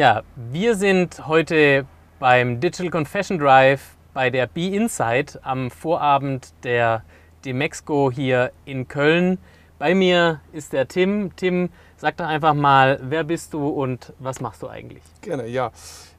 [0.00, 1.84] Ja, wir sind heute
[2.18, 7.04] beim Digital Confession Drive bei der Be Insight am Vorabend der
[7.44, 9.36] Demexco hier in Köln.
[9.78, 11.36] Bei mir ist der Tim.
[11.36, 11.68] Tim,
[11.98, 15.02] sag doch einfach mal, wer bist du und was machst du eigentlich?
[15.20, 15.70] Gerne, ja.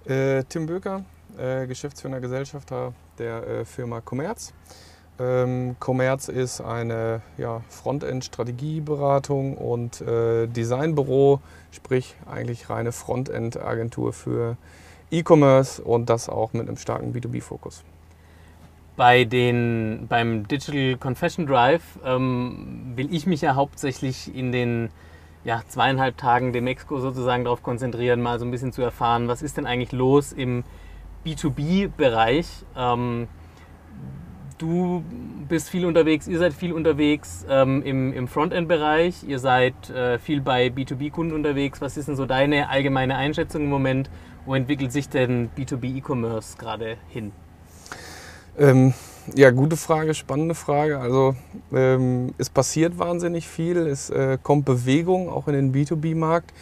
[0.06, 1.04] Äh, Tim Böker,
[1.40, 4.54] äh, Geschäftsführer Gesellschafter der äh, Firma Commerz.
[5.22, 11.42] Ähm, Commerz ist eine ja, Frontend-Strategieberatung und äh, Designbüro,
[11.72, 14.58] sprich eigentlich reine Frontend-Agentur für
[15.12, 17.84] E-Commerce und das auch mit einem starken B2B-Fokus.
[18.98, 24.90] Bei den, beim Digital Confession Drive ähm, will ich mich ja hauptsächlich in den
[25.44, 29.42] ja, zweieinhalb Tagen dem Exco sozusagen darauf konzentrieren, mal so ein bisschen zu erfahren, was
[29.42, 30.64] ist denn eigentlich los im
[31.26, 32.48] B2B-Bereich.
[32.76, 33.28] Ähm,
[34.62, 35.04] du
[35.50, 40.42] bist viel unterwegs, ihr seid viel unterwegs ähm, im, im Frontend-Bereich, ihr seid äh, viel
[40.42, 41.82] bei B2B-Kunden unterwegs.
[41.82, 44.10] Was ist denn so deine allgemeine Einschätzung im Moment?
[44.46, 47.32] Wo entwickelt sich denn B2B-E-Commerce gerade hin?
[48.58, 48.94] Ähm,
[49.36, 51.00] ja, gute Frage, spannende Frage.
[51.00, 51.36] Also
[51.74, 56.54] ähm, es passiert wahnsinnig viel, es äh, kommt Bewegung auch in den B2B-Markt.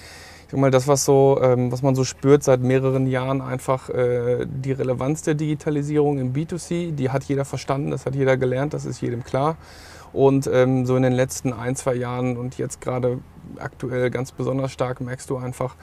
[0.50, 3.88] Ich sag mal, das, was, so, ähm, was man so spürt seit mehreren Jahren, einfach
[3.92, 8.74] äh, die Relevanz der Digitalisierung im B2C, die hat jeder verstanden, das hat jeder gelernt,
[8.74, 9.58] das ist jedem klar.
[10.12, 13.20] Und ähm, so in den letzten ein, zwei Jahren und jetzt gerade
[13.60, 15.76] aktuell ganz besonders stark merkst du einfach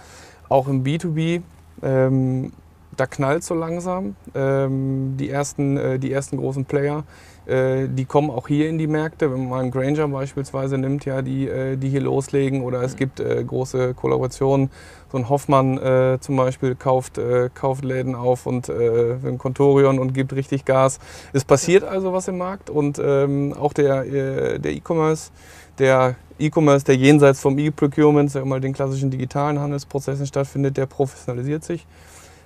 [0.48, 1.42] auch im B2B,
[1.84, 2.53] ähm,
[2.97, 4.17] da knallt so langsam.
[4.34, 7.05] Ähm, die, ersten, äh, die ersten großen Player,
[7.47, 9.33] die kommen auch hier in die Märkte.
[9.33, 12.62] Wenn man Granger beispielsweise nimmt, ja, die, äh, die hier loslegen.
[12.62, 14.70] Oder es gibt äh, große Kollaborationen.
[15.12, 20.12] So ein Hoffmann äh, zum Beispiel kauft, äh, kauft Läden auf und ein Contorion und
[20.12, 20.98] gibt richtig Gas.
[21.33, 25.30] Es passiert also was im Markt und ähm, auch der, der E-Commerce,
[25.78, 31.64] der E-Commerce, der jenseits vom E-Procurement, sag mal, den klassischen digitalen Handelsprozessen stattfindet, der professionalisiert
[31.64, 31.86] sich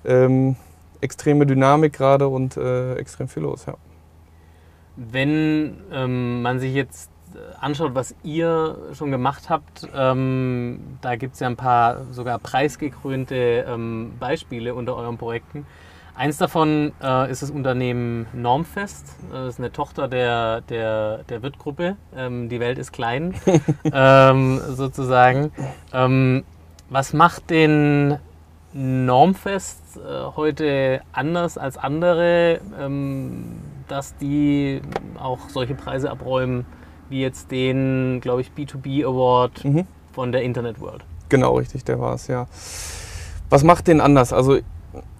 [0.04, 0.56] ähm,
[1.00, 3.66] extreme Dynamik gerade und äh, extrem viel los.
[3.66, 3.74] Ja.
[5.02, 7.10] Wenn ähm, man sich jetzt
[7.58, 13.64] anschaut, was ihr schon gemacht habt, ähm, da gibt es ja ein paar sogar preisgekrönte
[13.66, 15.66] ähm, Beispiele unter euren Projekten.
[16.14, 19.16] Eins davon äh, ist das Unternehmen Normfest.
[19.32, 21.96] Das ist eine Tochter der, der, der Wirtgruppe.
[22.14, 23.34] Ähm, die Welt ist klein,
[23.84, 25.50] ähm, sozusagen.
[25.94, 26.44] Ähm,
[26.90, 28.18] was macht den
[28.74, 34.80] Normfest äh, heute anders als andere, ähm, dass die
[35.18, 36.64] auch solche Preise abräumen,
[37.08, 39.86] wie jetzt den, glaube ich, B2B Award mhm.
[40.12, 41.04] von der Internet World.
[41.28, 42.46] Genau, richtig, der war es, ja.
[43.48, 44.32] Was macht den anders?
[44.32, 44.58] Also,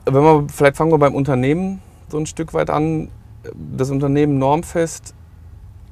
[0.05, 3.09] wenn wir, vielleicht fangen wir beim Unternehmen so ein Stück weit an.
[3.55, 5.15] Das Unternehmen Normfest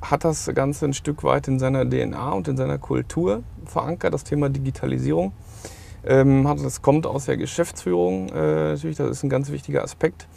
[0.01, 4.23] hat das Ganze ein Stück weit in seiner DNA und in seiner Kultur verankert, das
[4.23, 5.33] Thema Digitalisierung.
[6.07, 10.29] Ähm, das kommt aus der Geschäftsführung äh, natürlich, das ist ein ganz wichtiger Aspekt.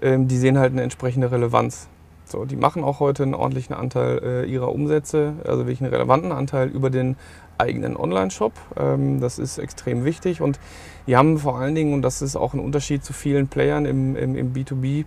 [0.00, 1.88] Ähm, die sehen halt eine entsprechende Relevanz.
[2.24, 6.30] So, die machen auch heute einen ordentlichen Anteil äh, ihrer Umsätze, also wirklich einen relevanten
[6.30, 7.16] Anteil über den
[7.58, 8.52] eigenen Online-Shop.
[8.78, 10.60] Ähm, das ist extrem wichtig und
[11.06, 14.14] die haben vor allen Dingen, und das ist auch ein Unterschied zu vielen Playern im,
[14.14, 15.06] im, im B2B,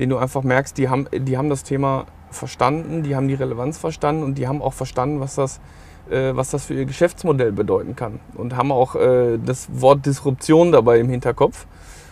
[0.00, 3.78] den du einfach merkst, die haben, die haben das Thema verstanden, die haben die Relevanz
[3.78, 5.60] verstanden und die haben auch verstanden, was das
[6.10, 8.20] äh, was das für ihr Geschäftsmodell bedeuten kann.
[8.34, 11.66] Und haben auch äh, das Wort Disruption dabei im Hinterkopf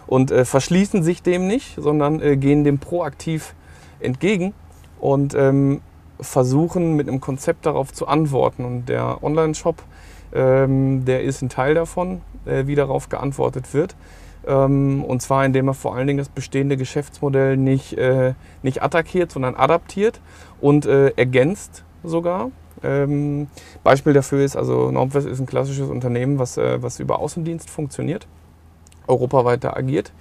[0.06, 3.54] und äh, verschließen sich dem nicht, sondern gehen dem proaktiv
[4.00, 4.54] entgegen
[5.00, 5.80] und ähm,
[6.20, 8.64] versuchen mit einem Konzept darauf zu antworten.
[8.64, 9.82] Und der Online-Shop,
[10.34, 13.96] ähm, der ist ein Teil davon, wie darauf geantwortet wird.
[14.46, 17.96] Ähm, und zwar indem er vor allen Dingen das bestehende Geschäftsmodell nicht,
[18.62, 20.20] nicht attackiert, sondern adaptiert
[20.60, 22.50] und ergänzt sogar.
[22.84, 23.48] Ähm,
[23.82, 28.26] Beispiel dafür ist, also Normfest ist ein klassisches Unternehmen, was, äh, was über Außendienst funktioniert,
[29.06, 30.12] europaweit agiert,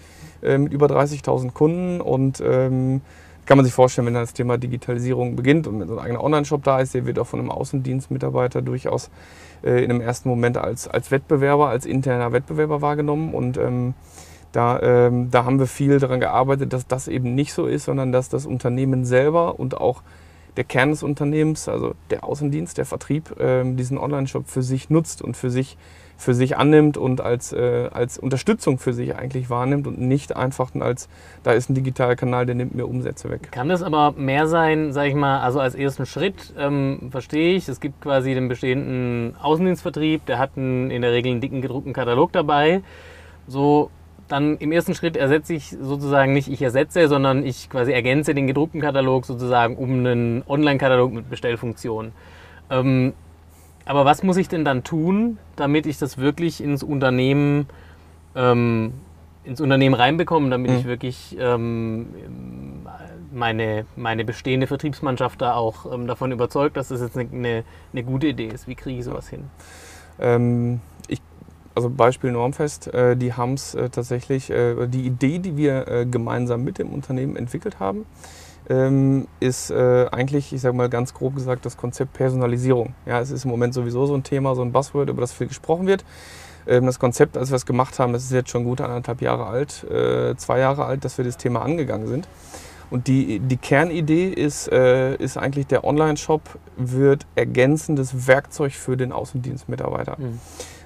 [0.42, 2.02] äh, mit über 30.000 Kunden.
[2.02, 3.02] Und ähm,
[3.46, 6.64] kann man sich vorstellen, wenn dann das Thema Digitalisierung beginnt und so ein eigener Online-Shop
[6.64, 9.10] da ist, der wird auch von einem Außendienstmitarbeiter durchaus
[9.64, 13.34] äh, in einem ersten Moment als, als Wettbewerber, als interner Wettbewerber wahrgenommen.
[13.34, 13.94] Und ähm,
[14.54, 18.12] da, ähm, da haben wir viel daran gearbeitet, dass das eben nicht so ist, sondern
[18.12, 20.04] dass das Unternehmen selber und auch
[20.56, 25.22] der Kern des Unternehmens, also der Außendienst, der Vertrieb, ähm, diesen Online-Shop für sich nutzt
[25.22, 25.78] und für sich,
[26.24, 30.72] für sich annimmt und als, äh, als Unterstützung für sich eigentlich wahrnimmt und nicht einfach
[30.80, 31.10] als,
[31.44, 33.52] da ist ein digitaler Kanal, der nimmt mir Umsätze weg.
[33.52, 37.68] Kann das aber mehr sein, sage ich mal, also als ersten Schritt ähm, verstehe ich,
[37.68, 41.94] es gibt quasi den bestehenden Außendienstvertrieb, der hat einen, in der Regel einen dicken gedruckten
[41.94, 42.82] Katalog dabei.
[43.48, 43.90] So
[44.28, 48.48] dann im ersten Schritt ersetze ich sozusagen nicht ich ersetze, sondern ich quasi ergänze den
[48.48, 52.14] gedruckten Katalog sozusagen um einen Online-Katalog mit Bestellfunktion.
[52.70, 53.14] Ähm,
[53.86, 57.68] aber was muss ich denn dann tun, damit ich das wirklich ins Unternehmen
[58.36, 58.94] ähm,
[59.44, 60.78] ins Unternehmen reinbekommen, damit Mhm.
[60.78, 62.08] ich wirklich ähm,
[63.34, 68.04] meine, meine bestehende Vertriebsmannschaft da auch ähm, davon überzeugt, dass das jetzt eine, eine, eine
[68.04, 68.68] gute Idee ist.
[68.68, 69.44] Wie kriege ich sowas hin?
[70.20, 71.22] Ähm, ich,
[71.76, 76.06] also Beispiel Normfest, äh, die haben es äh, tatsächlich, äh, die Idee, die wir äh,
[76.06, 78.06] gemeinsam mit dem Unternehmen entwickelt haben,
[78.70, 82.94] ähm, ist äh, eigentlich, ich sage mal ganz grob gesagt, das Konzept Personalisierung.
[83.06, 85.48] Ja, es ist im Moment sowieso so ein Thema, so ein Buzzword, über das viel
[85.48, 86.06] gesprochen wird.
[86.68, 89.48] Ähm, das Konzept, als wir es gemacht haben, das ist jetzt schon gut anderthalb Jahre
[89.48, 92.28] alt, äh, zwei Jahre alt, dass wir das Thema angegangen sind.
[92.90, 96.42] Und die, die Kernidee ist, äh, ist eigentlich, der Online-Shop
[96.78, 100.18] wird ergänzendes Werkzeug für den Außendienstmitarbeiter.
[100.20, 100.40] Mhm.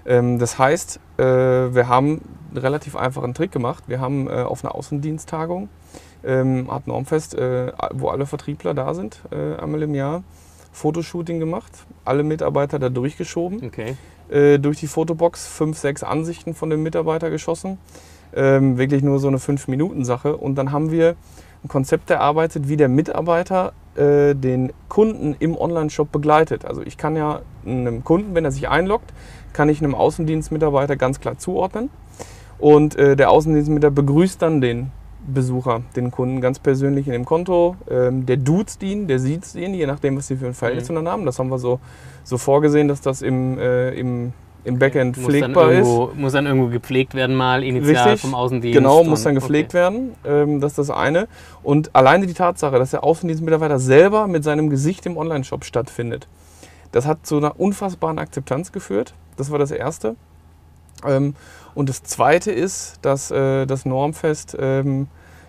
[0.06, 2.22] Ähm, das heißt, äh, wir haben
[2.52, 3.84] einen relativ einfachen Trick gemacht.
[3.88, 5.68] Wir haben äh, auf einer Außendiensttagung,
[6.24, 10.24] ähm, hat Normfest, äh, wo alle Vertriebler da sind, äh, einmal im Jahr,
[10.72, 11.72] Fotoshooting gemacht,
[12.06, 13.96] alle Mitarbeiter da durchgeschoben, Okay.
[14.30, 17.78] äh, durch die Fotobox fünf, sechs Ansichten von dem Mitarbeiter geschossen.
[18.36, 20.36] Ähm, wirklich nur so eine Fünf-Minuten-Sache.
[20.36, 21.16] Und dann haben wir
[21.64, 26.66] ein Konzept erarbeitet, wie der Mitarbeiter äh, den Kunden im Online-Shop begleitet.
[26.66, 29.12] Also ich kann ja einem Kunden, wenn er sich einloggt,
[29.54, 31.90] kann ich einem Außendienstmitarbeiter ganz klar zuordnen.
[32.60, 34.92] Und äh, der Außendienstmitarbeiter begrüßt dann den
[35.28, 37.76] Besucher, den Kunden ganz persönlich in dem Konto.
[37.90, 40.88] Ähm, der duzt ihn, der sieht ihn, je nachdem, was sie für ein Verhältnis Mhm.
[40.88, 41.26] zueinander haben.
[41.26, 41.80] Das haben wir so,
[42.24, 44.34] so vorgesehen, dass das im, äh, im,
[44.64, 45.88] im Backend muss pflegbar dann ist.
[45.88, 48.78] irgendwo, Muss dann irgendwo gepflegt werden, mal initial Richtig, vom Außendienst.
[48.78, 49.78] Genau, muss dann gepflegt okay.
[49.78, 50.16] werden.
[50.26, 51.28] Ähm, das ist das eine.
[51.64, 56.28] Und alleine die Tatsache, dass der Außendienstmitarbeiter selber mit seinem Gesicht im Onlineshop stattfindet,
[56.94, 59.14] das hat zu einer unfassbaren Akzeptanz geführt.
[59.36, 60.16] Das war das Erste.
[61.06, 61.36] Ähm,
[61.78, 65.06] und das Zweite ist, dass äh, das Normfest ähm,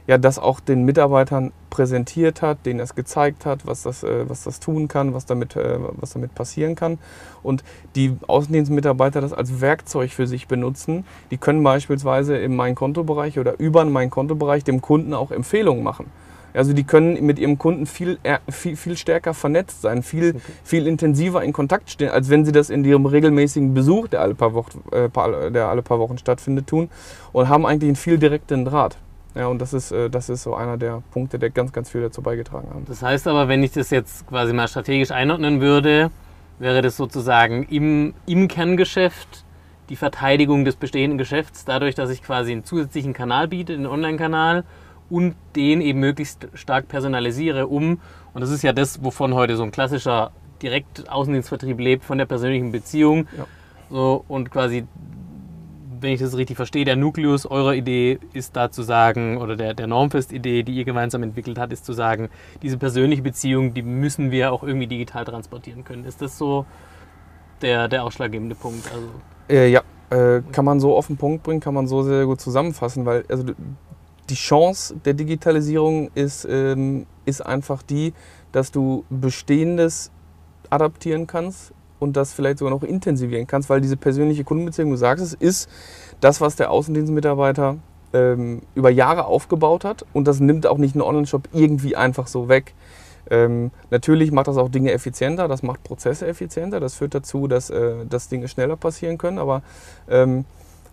[0.06, 4.44] ja, das auch den Mitarbeitern präsentiert hat, denen es gezeigt hat, was das, äh, was
[4.44, 6.98] das tun kann, was damit, äh, was damit passieren kann.
[7.42, 7.64] Und
[7.94, 11.06] die Außendienstmitarbeiter das als Werkzeug für sich benutzen.
[11.30, 16.10] Die können beispielsweise im Mein-Konto-Bereich oder über den Mein-Konto-Bereich dem Kunden auch Empfehlungen machen.
[16.58, 20.88] Also die können mit ihrem Kunden viel, eher- viel, viel stärker vernetzt sein, viel, viel
[20.88, 24.55] intensiver in Kontakt stehen, als wenn sie das in ihrem regelmäßigen Besuch, der alle paar
[24.55, 26.90] Wochen, äh, der alle paar Wochen stattfindet, tun
[27.32, 28.96] und haben eigentlich einen viel direkteren Draht.
[29.37, 32.00] Ja, und das ist, äh, das ist so einer der Punkte, der ganz, ganz viel
[32.00, 32.84] dazu beigetragen haben.
[32.88, 36.11] Das heißt aber, wenn ich das jetzt quasi mal strategisch einordnen würde,
[36.58, 39.44] wäre das sozusagen im, im Kerngeschäft
[39.90, 44.64] die Verteidigung des bestehenden Geschäfts, dadurch, dass ich quasi einen zusätzlichen Kanal biete, den Online-Kanal,
[45.10, 48.00] und den eben möglichst stark personalisiere, um,
[48.34, 50.32] und das ist ja das, wovon heute so ein klassischer
[50.62, 53.26] Direkt-Außendienstvertrieb lebt, von der persönlichen Beziehung.
[53.37, 53.46] Ja.
[53.90, 54.84] So, und quasi,
[56.00, 59.75] wenn ich das richtig verstehe, der Nukleus eurer Idee ist da zu sagen, oder der,
[59.75, 62.28] der Normfest-Idee, die ihr gemeinsam entwickelt habt, ist zu sagen,
[62.62, 66.04] diese persönliche Beziehung, die müssen wir auch irgendwie digital transportieren können.
[66.04, 66.66] Ist das so
[67.62, 68.90] der, der ausschlaggebende Punkt?
[68.93, 69.08] Also,
[69.49, 72.40] Äh, ja, äh, kann man so auf den Punkt bringen, kann man so sehr gut
[72.40, 73.44] zusammenfassen, weil also
[74.30, 78.12] die Chance der Digitalisierung ist, ähm, ist einfach die,
[78.52, 80.10] dass du Bestehendes
[80.70, 85.25] adaptieren kannst und das vielleicht sogar noch intensivieren kannst, weil diese persönliche Kundenbeziehung, du sagst
[85.25, 85.69] es, ist
[86.20, 87.76] das, was der Außendienstmitarbeiter
[88.12, 92.48] ähm, über Jahre aufgebaut hat und das nimmt auch nicht ein Online-Shop irgendwie einfach so
[92.48, 92.75] weg.
[93.30, 97.68] Ähm, natürlich macht das auch Dinge effizienter, das macht Prozesse effizienter, das führt dazu, dass,
[97.68, 99.62] äh, dass Dinge schneller passieren können, aber
[100.08, 100.47] ähm,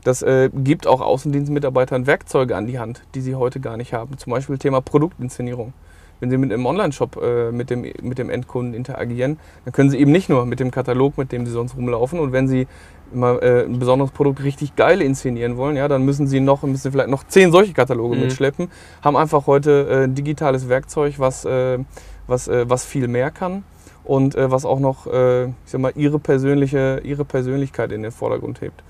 [0.06, 4.18] das äh, gibt auch Außendienstmitarbeitern Werkzeuge an die Hand, die sie heute gar nicht haben.
[4.18, 5.74] Zum Beispiel Thema Produktinszenierung.
[6.22, 9.98] Wenn Sie mit einem Online-Shop äh, mit, dem, mit dem Endkunden interagieren, dann können Sie
[10.00, 12.20] eben nicht nur mit dem Katalog, mit dem Sie sonst rumlaufen.
[12.20, 12.68] Und wenn Sie
[13.14, 16.90] immer, äh, ein besonderes Produkt richtig geil inszenieren wollen, ja, dann müssen Sie noch, müssen
[16.92, 18.22] vielleicht noch zehn solche Kataloge Mhm.
[18.22, 18.70] mitschleppen.
[19.04, 21.80] Haben einfach heute äh, ein digitales Werkzeug, was, äh,
[22.28, 23.66] was, äh, was viel mehr kann
[24.06, 28.12] und äh, was auch noch, äh, ich sag mal, ihre, persönliche, ihre Persönlichkeit in den
[28.14, 28.84] Vordergrund hebt.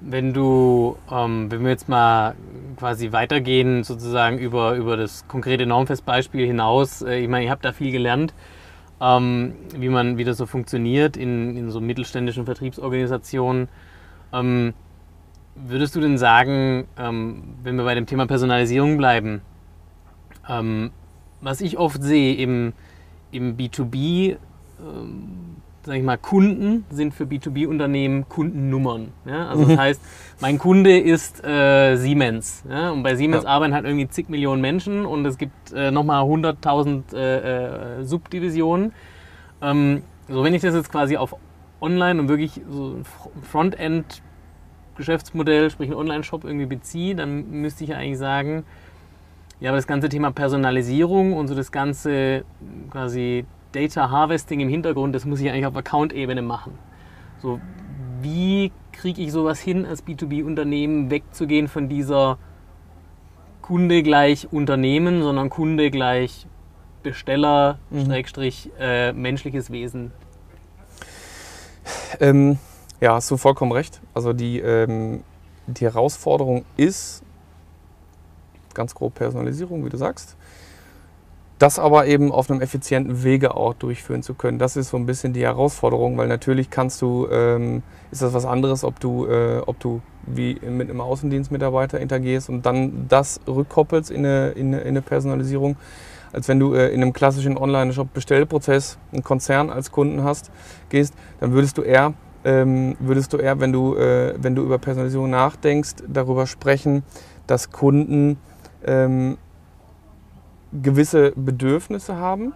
[0.00, 2.34] Wenn du, ähm, wenn wir jetzt mal
[2.76, 7.72] quasi weitergehen, sozusagen über, über das konkrete Normfestbeispiel hinaus, äh, ich meine, ihr habt da
[7.72, 8.34] viel gelernt,
[9.00, 13.68] ähm, wie man, wie das so funktioniert in, in so mittelständischen Vertriebsorganisationen.
[14.32, 14.74] Ähm,
[15.54, 19.42] würdest du denn sagen, ähm, wenn wir bei dem Thema Personalisierung bleiben,
[20.48, 20.90] ähm,
[21.40, 22.72] was ich oft sehe im,
[23.30, 24.36] im B2B,
[25.86, 29.12] sag ich mal, Kunden sind für B2B-Unternehmen Kundennummern.
[29.24, 29.48] Ja?
[29.48, 30.00] Also das heißt,
[30.40, 32.64] mein Kunde ist äh, Siemens.
[32.68, 32.90] Ja?
[32.90, 33.50] Und bei Siemens Ja.
[33.50, 38.92] arbeiten halt irgendwie zig Millionen Menschen und es gibt äh, nochmal 100.000 äh, äh, Subdivisionen.
[39.62, 41.36] Ähm, so, wenn ich das jetzt quasi auf
[41.80, 44.22] Online und wirklich so ein Fr- Frontend
[44.96, 48.64] Geschäftsmodell, sprich ein Online-Shop irgendwie beziehe, dann müsste ich ja eigentlich sagen,
[49.60, 52.44] ja, aber das ganze Thema Personalisierung und so das ganze
[52.90, 53.44] quasi
[53.76, 56.78] Data Harvesting im Hintergrund, das muss ich eigentlich auf Account-Ebene machen.
[57.42, 57.60] So,
[58.22, 62.38] wie kriege ich sowas hin, als B2B-Unternehmen wegzugehen von dieser
[63.60, 66.46] Kunde gleich Unternehmen, sondern Kunde gleich
[67.02, 68.06] Besteller, mhm.
[68.06, 70.12] Schrägstrich, äh, menschliches Wesen?
[72.18, 72.58] Ähm,
[73.00, 74.00] ja, hast du vollkommen recht.
[74.14, 75.22] Also die, ähm,
[75.66, 77.22] die Herausforderung ist
[78.72, 80.35] ganz grob Personalisierung, wie du sagst.
[81.58, 84.58] Das aber eben auf einem effizienten Wege auch durchführen zu können.
[84.58, 88.44] Das ist so ein bisschen die Herausforderung, weil natürlich kannst du, ähm, ist das was
[88.44, 94.10] anderes, ob du, äh, ob du wie mit einem Außendienstmitarbeiter interagierst und dann das rückkoppelst
[94.10, 95.76] in eine, in eine, in eine Personalisierung,
[96.32, 100.50] als wenn du äh, in einem klassischen Online-Shop-Bestellprozess einen Konzern als Kunden hast,
[100.90, 102.12] gehst, dann würdest du eher,
[102.44, 107.02] ähm, würdest du eher, wenn du, äh, wenn du über Personalisierung nachdenkst, darüber sprechen,
[107.46, 108.38] dass Kunden
[108.84, 109.38] ähm,
[110.82, 112.52] gewisse Bedürfnisse haben.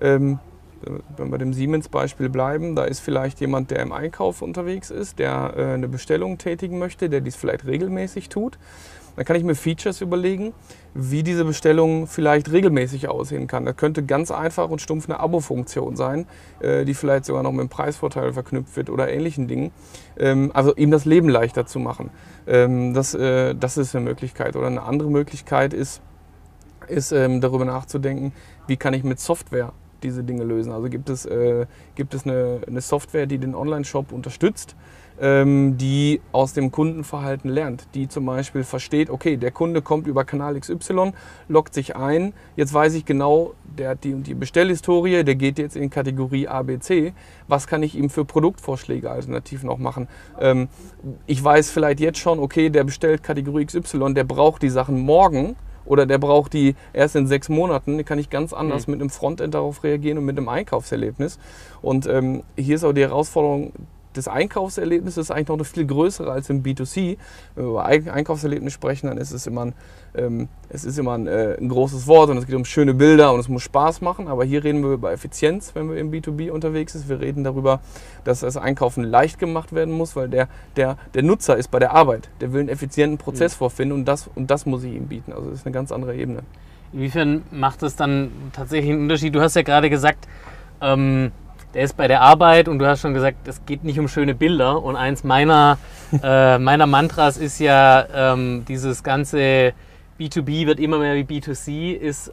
[0.00, 0.38] Ähm,
[0.82, 5.18] wenn wir bei dem Siemens-Beispiel bleiben, da ist vielleicht jemand, der im Einkauf unterwegs ist,
[5.18, 8.58] der äh, eine Bestellung tätigen möchte, der dies vielleicht regelmäßig tut.
[9.16, 10.54] Dann kann ich mir Features überlegen,
[10.94, 13.64] wie diese Bestellung vielleicht regelmäßig aussehen kann.
[13.64, 16.26] Das könnte ganz einfach und stumpf eine Abo-Funktion sein,
[16.60, 19.72] äh, die vielleicht sogar noch mit einem Preisvorteil verknüpft wird oder ähnlichen Dingen.
[20.18, 22.10] Ähm, also ihm das Leben leichter zu machen.
[22.46, 24.56] Ähm, das, äh, das ist eine Möglichkeit.
[24.56, 26.00] Oder eine andere Möglichkeit ist,
[26.90, 28.32] ist ähm, darüber nachzudenken,
[28.66, 30.72] wie kann ich mit Software diese Dinge lösen.
[30.72, 34.76] Also gibt es, äh, gibt es eine, eine Software, die den Online-Shop unterstützt,
[35.20, 40.24] ähm, die aus dem Kundenverhalten lernt, die zum Beispiel versteht, okay, der Kunde kommt über
[40.24, 41.12] Kanal XY,
[41.48, 45.58] loggt sich ein, jetzt weiß ich genau, der hat die und die Bestellhistorie, der geht
[45.58, 47.12] jetzt in Kategorie ABC,
[47.48, 50.08] was kann ich ihm für Produktvorschläge alternativ noch machen?
[50.40, 50.68] Ähm,
[51.26, 55.56] ich weiß vielleicht jetzt schon, okay, der bestellt Kategorie XY, der braucht die Sachen morgen,
[55.90, 58.92] oder der braucht die erst in sechs Monaten, da kann ich ganz anders mhm.
[58.92, 61.40] mit einem Frontend darauf reagieren und mit einem Einkaufserlebnis.
[61.82, 63.72] Und ähm, hier ist auch die Herausforderung,
[64.12, 67.16] das Einkaufserlebnis ist eigentlich noch eine viel größere als im B2C.
[67.54, 69.74] Wenn wir über Einkaufserlebnis sprechen, dann ist es immer ein,
[70.14, 73.32] ähm, es ist immer ein, äh, ein, großes Wort und es geht um schöne Bilder
[73.32, 74.28] und es muss Spaß machen.
[74.28, 77.08] Aber hier reden wir über Effizienz, wenn wir im B2B unterwegs sind.
[77.08, 77.80] Wir reden darüber,
[78.24, 81.92] dass das Einkaufen leicht gemacht werden muss, weil der, der, der Nutzer ist bei der
[81.92, 82.28] Arbeit.
[82.40, 83.58] Der will einen effizienten Prozess mhm.
[83.58, 85.32] vorfinden und das, und das muss ich ihm bieten.
[85.32, 86.42] Also das ist eine ganz andere Ebene.
[86.92, 89.34] Inwiefern macht es dann tatsächlich einen Unterschied?
[89.34, 90.26] Du hast ja gerade gesagt,
[90.80, 91.30] ähm,
[91.74, 94.34] der ist bei der Arbeit und du hast schon gesagt, es geht nicht um schöne
[94.34, 94.82] Bilder.
[94.82, 95.78] Und eins meiner,
[96.22, 99.72] äh, meiner Mantras ist ja, ähm, dieses ganze
[100.18, 102.32] B2B wird immer mehr wie B2C, ist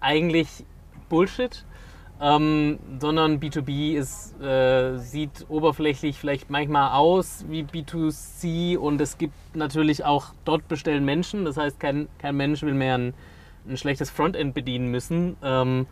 [0.00, 0.64] eigentlich
[1.08, 1.64] Bullshit.
[2.20, 9.34] Ähm, sondern B2B ist, äh, sieht oberflächlich vielleicht manchmal aus wie B2C und es gibt
[9.54, 11.44] natürlich auch dort bestellen Menschen.
[11.44, 13.14] Das heißt, kein, kein Mensch will mehr ein,
[13.68, 15.36] ein schlechtes Frontend bedienen müssen.
[15.44, 15.86] Ähm,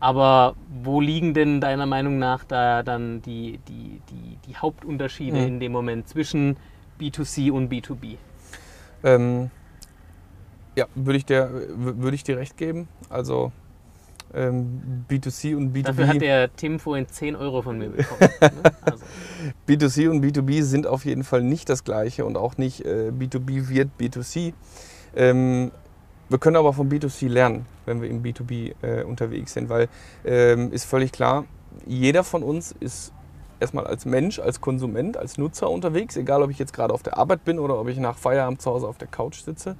[0.00, 5.46] aber wo liegen denn deiner Meinung nach da dann die, die, die, die Hauptunterschiede mhm.
[5.46, 6.56] in dem Moment zwischen
[6.98, 8.16] B2C und B2B?
[9.04, 9.50] Ähm,
[10.76, 12.88] ja, würde ich, dir, würd ich dir recht geben.
[13.10, 13.52] Also
[14.32, 15.82] ähm, B2C und B2B.
[15.82, 18.20] Dafür hat der Tim vorhin 10 Euro von mir bekommen.
[18.40, 18.50] ne?
[18.82, 19.04] also.
[19.68, 23.68] B2C und B2B sind auf jeden Fall nicht das gleiche und auch nicht äh, B2B
[23.68, 24.54] wird B2C.
[25.16, 25.72] Ähm,
[26.30, 29.88] wir können aber vom B2C lernen, wenn wir im B2B äh, unterwegs sind, weil
[30.24, 31.44] ähm, ist völlig klar,
[31.86, 33.12] jeder von uns ist
[33.58, 37.18] erstmal als Mensch, als Konsument, als Nutzer unterwegs, egal ob ich jetzt gerade auf der
[37.18, 39.76] Arbeit bin oder ob ich nach Feierabend zu Hause auf der Couch sitze.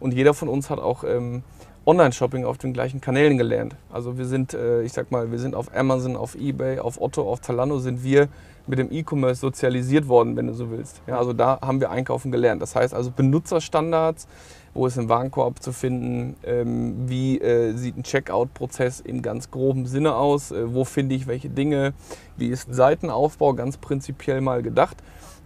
[0.00, 1.44] Und jeder von uns hat auch ähm,
[1.86, 3.76] Online-Shopping auf den gleichen Kanälen gelernt.
[3.92, 7.30] Also wir sind, äh, ich sag mal, wir sind auf Amazon, auf Ebay, auf Otto,
[7.30, 8.28] auf Zalando sind wir
[8.66, 11.00] mit dem E-Commerce sozialisiert worden, wenn du so willst.
[11.06, 12.62] Ja, also da haben wir einkaufen gelernt.
[12.62, 14.28] Das heißt also Benutzerstandards,
[14.74, 19.86] wo ist ein Warenkorb zu finden, ähm, wie äh, sieht ein Checkout-Prozess im ganz groben
[19.86, 21.92] Sinne aus, äh, wo finde ich welche Dinge,
[22.36, 24.96] wie ist Seitenaufbau ganz prinzipiell mal gedacht.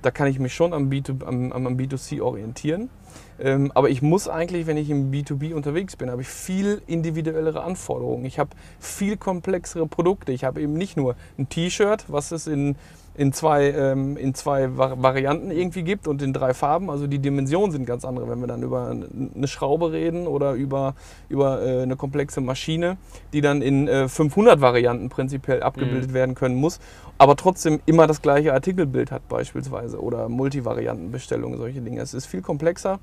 [0.03, 2.91] Da kann ich mich schon am, B2, am, am B2C orientieren.
[3.39, 7.63] Ähm, aber ich muss eigentlich, wenn ich im B2B unterwegs bin, habe ich viel individuellere
[7.63, 8.25] Anforderungen.
[8.25, 10.33] Ich habe viel komplexere Produkte.
[10.33, 12.77] Ich habe eben nicht nur ein T-Shirt, was es in
[13.17, 16.91] in zwei, ähm, in zwei Varianten irgendwie gibt und in drei Farben.
[16.91, 20.95] Also die Dimensionen sind ganz andere, wenn wir dann über eine Schraube reden oder über,
[21.29, 22.99] über äh, eine komplexe Maschine,
[23.33, 26.15] die dann in äh, 500 Varianten prinzipiell abgebildet mhm.
[26.15, 26.79] werden können muss,
[27.19, 32.03] aber trotzdem immer das gleiche Artikelbild hat beispielsweise oder Multivariantenbestellungen, solche Dinge.
[32.03, 33.01] Es ist viel komplexer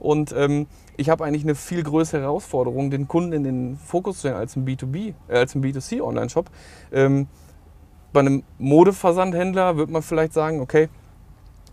[0.00, 0.66] und ähm,
[0.96, 4.56] ich habe eigentlich eine viel größere Herausforderung, den Kunden in den Fokus zu stellen als
[4.56, 6.50] ein B2B, äh, als ein B2C Online-Shop.
[6.92, 7.28] Ähm,
[8.12, 10.88] bei einem Modeversandhändler wird man vielleicht sagen, okay,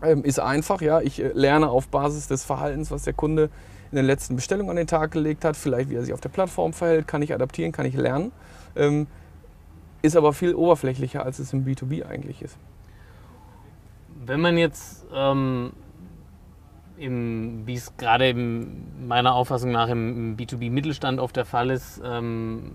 [0.02, 3.50] ähm, ist einfach, ja, ich äh, lerne auf Basis des Verhaltens, was der Kunde
[3.90, 6.28] in den letzten Bestellungen an den Tag gelegt hat, vielleicht wie er sich auf der
[6.28, 8.32] Plattform verhält, kann ich adaptieren, kann ich lernen.
[8.76, 9.06] Ähm,
[10.02, 12.56] ist aber viel oberflächlicher, als es im B2B eigentlich ist.
[14.24, 15.72] wenn man jetzt ähm,
[16.96, 22.72] wie es gerade in meiner Auffassung nach im, im B2B-Mittelstand oft der Fall ist, ähm,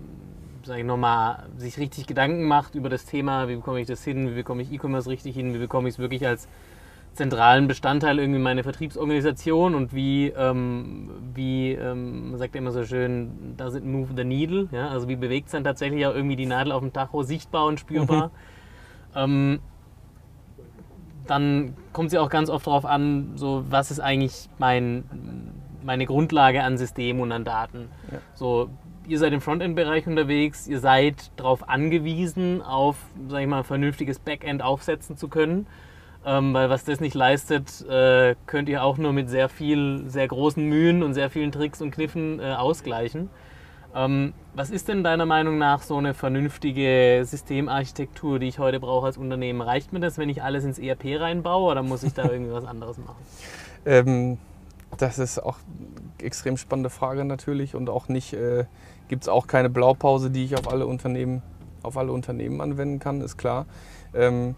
[0.66, 4.30] sage ich nochmal, sich richtig Gedanken macht über das Thema, wie bekomme ich das hin,
[4.30, 6.48] wie bekomme ich E-Commerce richtig hin, wie bekomme ich es wirklich als
[7.16, 12.84] zentralen Bestandteil irgendwie meiner Vertriebsorganisation und wie, ähm, wie ähm, man sagt ja immer so
[12.84, 14.68] schön, does it move the needle?
[14.70, 14.88] Ja?
[14.88, 17.80] Also wie bewegt es dann tatsächlich auch irgendwie die Nadel auf dem Tacho sichtbar und
[17.80, 18.26] spürbar?
[18.26, 18.32] Mhm.
[19.14, 19.60] Ähm,
[21.26, 25.04] dann kommt sie auch ganz oft darauf an, so was ist eigentlich mein,
[25.82, 27.88] meine Grundlage an Systemen und an Daten.
[28.12, 28.18] Ja.
[28.34, 28.68] So,
[29.08, 32.96] ihr seid im Frontend-Bereich unterwegs, ihr seid darauf angewiesen, auf,
[33.28, 35.66] sag ich mal, ein vernünftiges Backend aufsetzen zu können.
[36.24, 40.26] Ähm, weil was das nicht leistet, äh, könnt ihr auch nur mit sehr viel, sehr
[40.26, 43.30] großen Mühen und sehr vielen Tricks und Kniffen äh, ausgleichen.
[43.94, 49.06] Ähm, was ist denn deiner Meinung nach so eine vernünftige Systemarchitektur, die ich heute brauche
[49.06, 49.60] als Unternehmen?
[49.60, 52.66] Reicht mir das, wenn ich alles ins ERP reinbaue oder muss ich da irgendwie was
[52.66, 53.24] anderes machen?
[53.86, 54.38] Ähm,
[54.98, 55.56] das ist auch
[56.18, 58.64] eine extrem spannende Frage natürlich und auch nicht, äh,
[59.08, 61.42] gibt es auch keine Blaupause, die ich auf alle Unternehmen,
[61.82, 63.66] auf alle Unternehmen anwenden kann, ist klar.
[64.14, 64.54] Ähm,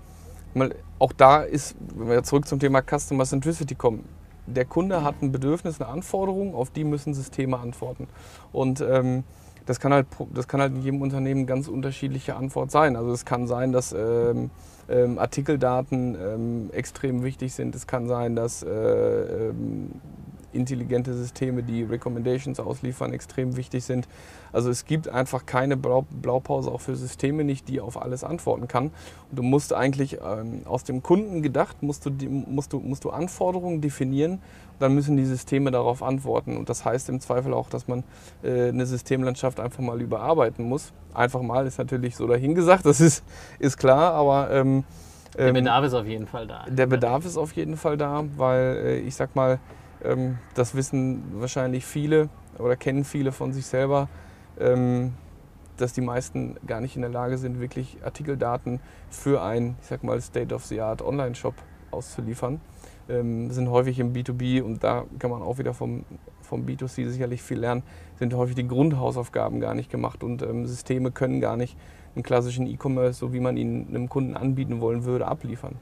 [0.99, 4.09] auch da ist, wenn wir zurück zum Thema Customer Centricity kommen,
[4.47, 8.09] der Kunde hat ein Bedürfnis, eine Anforderung, auf die müssen Systeme antworten.
[8.53, 9.25] Und ähm,
[9.69, 12.97] das, kann halt, das kann halt in jedem Unternehmen ganz unterschiedliche Antwort sein.
[12.97, 14.51] Also es kann sein, dass ähm,
[14.89, 17.75] ähm, Artikeldaten ähm, extrem wichtig sind.
[17.75, 19.91] Es kann sein, dass äh, ähm,
[20.53, 24.09] intelligente Systeme, die Recommendations ausliefern, extrem wichtig sind.
[24.53, 28.87] Also es gibt einfach keine Blaupause auch für Systeme nicht, die auf alles antworten kann.
[29.31, 33.11] Und du musst eigentlich ähm, aus dem Kunden gedacht, musst du, musst, du, musst du
[33.11, 34.41] Anforderungen definieren,
[34.79, 36.57] dann müssen die Systeme darauf antworten.
[36.57, 38.05] Und das heißt im Zweifel auch, dass man
[38.43, 40.93] äh, eine Systemlandschaft einfach mal überarbeiten muss.
[41.13, 43.25] Einfach mal ist natürlich so dahingesagt, das ist,
[43.59, 44.51] ist klar, aber...
[44.51, 44.85] Ähm,
[45.37, 46.65] der ähm, Bedarf ist auf jeden Fall da.
[46.69, 49.59] Der Bedarf ist auf jeden Fall da, weil äh, ich sag mal,
[50.55, 54.09] das wissen wahrscheinlich viele oder kennen viele von sich selber,
[54.59, 55.15] ähm,
[55.77, 58.81] dass die meisten gar nicht in der Lage sind, wirklich Artikeldaten
[59.11, 61.55] für einen, ich sag mal, State-of-the-Art Online-Shop
[61.91, 62.61] auszuliefern.
[63.09, 66.05] Ähm, sind häufig im B2B und da kann man auch wieder vom,
[66.43, 67.83] vom B2C sicherlich viel lernen,
[68.19, 71.77] sind häufig die Grundhausaufgaben gar nicht gemacht und ähm, Systeme können gar nicht
[72.15, 75.77] einen klassischen E-Commerce, so wie man ihn einem Kunden anbieten wollen würde, abliefern.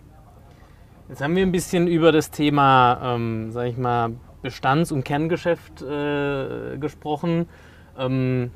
[1.08, 4.10] Jetzt haben wir ein bisschen über das Thema, ähm, sag ich mal,
[4.42, 7.46] Bestands- und Kerngeschäft äh, gesprochen.
[7.96, 8.50] Ähm,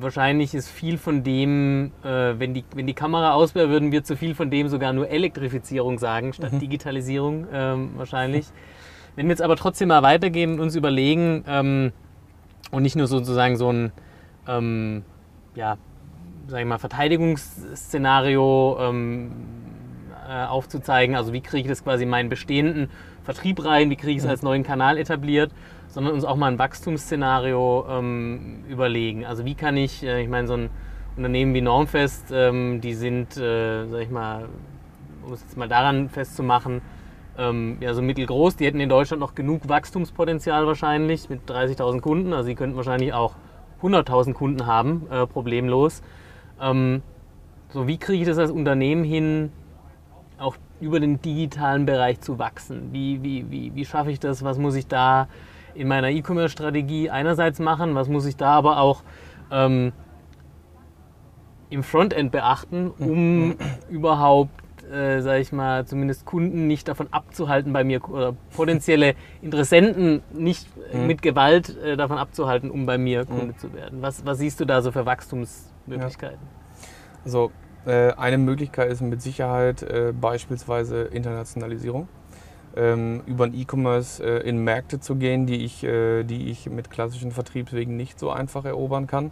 [0.00, 4.04] wahrscheinlich ist viel von dem, äh, wenn, die, wenn die Kamera aus wäre, würden wir
[4.04, 6.60] zu viel von dem sogar nur Elektrifizierung sagen, statt mhm.
[6.60, 8.46] Digitalisierung ähm, wahrscheinlich.
[9.14, 11.92] Wenn wir jetzt aber trotzdem mal weitergehen und uns überlegen ähm,
[12.70, 13.92] und nicht nur sozusagen so ein,
[14.48, 15.04] ähm,
[15.54, 15.76] ja,
[16.46, 19.32] sag ich mal, Verteidigungsszenario ähm,
[20.32, 21.14] äh, aufzuzeigen.
[21.14, 22.88] Also wie kriege ich das quasi in meinen bestehenden
[23.22, 25.52] Vertrieb rein, wie kriege ich es als neuen Kanal etabliert,
[25.88, 29.26] sondern uns auch mal ein Wachstumsszenario ähm, überlegen.
[29.26, 30.70] Also wie kann ich, äh, ich meine, so ein
[31.16, 34.48] Unternehmen wie Normfest, ähm, die sind, äh, sag ich mal,
[35.26, 36.80] um es jetzt mal daran festzumachen,
[37.36, 38.56] ähm, ja, so mittelgroß.
[38.56, 42.32] Die hätten in Deutschland noch genug Wachstumspotenzial wahrscheinlich mit 30.000 Kunden.
[42.32, 43.34] Also sie könnten wahrscheinlich auch
[43.82, 46.02] 100.000 Kunden haben, äh, problemlos.
[46.58, 47.02] Ähm,
[47.68, 49.52] so, wie kriege ich das als Unternehmen hin,
[50.82, 52.92] über den digitalen Bereich zu wachsen?
[52.92, 54.42] Wie, wie, wie, wie schaffe ich das?
[54.42, 55.28] Was muss ich da
[55.74, 57.94] in meiner E-Commerce-Strategie einerseits machen?
[57.94, 59.02] Was muss ich da aber auch
[59.50, 59.92] ähm,
[61.70, 63.56] im Frontend beachten, um mhm.
[63.88, 64.50] überhaupt,
[64.90, 70.66] äh, sage ich mal, zumindest Kunden nicht davon abzuhalten, bei mir oder potenzielle Interessenten nicht
[70.92, 71.06] mhm.
[71.06, 73.58] mit Gewalt äh, davon abzuhalten, um bei mir Kunde mhm.
[73.58, 74.02] zu werden?
[74.02, 76.40] Was, was siehst du da so für Wachstumsmöglichkeiten?
[76.42, 76.88] Ja.
[77.24, 82.08] Also äh, eine Möglichkeit ist mit Sicherheit äh, beispielsweise Internationalisierung.
[82.74, 87.32] Ähm, über den E-Commerce äh, in Märkte zu gehen, die ich, die ich mit klassischen
[87.32, 89.30] Vertriebswegen nicht so einfach erobern kann.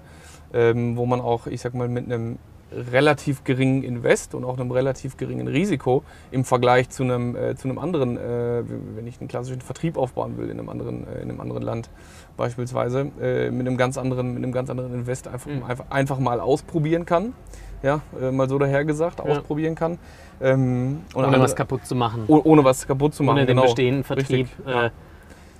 [0.53, 2.39] Ähm, wo man auch, ich sag mal, mit einem
[2.73, 7.69] relativ geringen Invest und auch einem relativ geringen Risiko im Vergleich zu einem, äh, zu
[7.69, 8.63] einem anderen, äh,
[8.95, 11.91] wenn ich einen klassischen Vertrieb aufbauen will in einem anderen, äh, in einem anderen Land
[12.37, 15.63] beispielsweise, mit einem ganz anderen, mit einem ganz anderen Invest einfach, mhm.
[15.63, 17.35] einfach, einfach mal ausprobieren kann
[17.83, 19.99] ja, äh, mal so dahergesagt, ausprobieren kann.
[20.41, 22.25] Ähm, ohne andere, was kaputt zu machen.
[22.27, 23.63] Ohne was kaputt zu machen, ohne genau.
[23.63, 24.91] den bestehenden Vertrieb äh,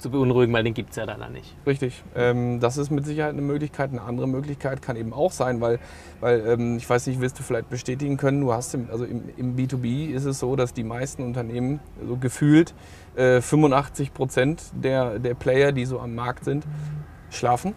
[0.01, 1.55] zu beunruhigen, weil den gibt es ja dann nicht.
[1.67, 2.03] Richtig.
[2.17, 3.91] Ähm, das ist mit Sicherheit eine Möglichkeit.
[3.91, 5.79] Eine andere Möglichkeit kann eben auch sein, weil,
[6.21, 9.25] weil ähm, ich weiß nicht, wirst du vielleicht bestätigen können, du hast im, also im,
[9.37, 12.75] im B2B ist es so, dass die meisten Unternehmen so gefühlt
[13.17, 16.65] äh, 85 Prozent der, der Player, die so am Markt sind,
[17.31, 17.75] schlafen.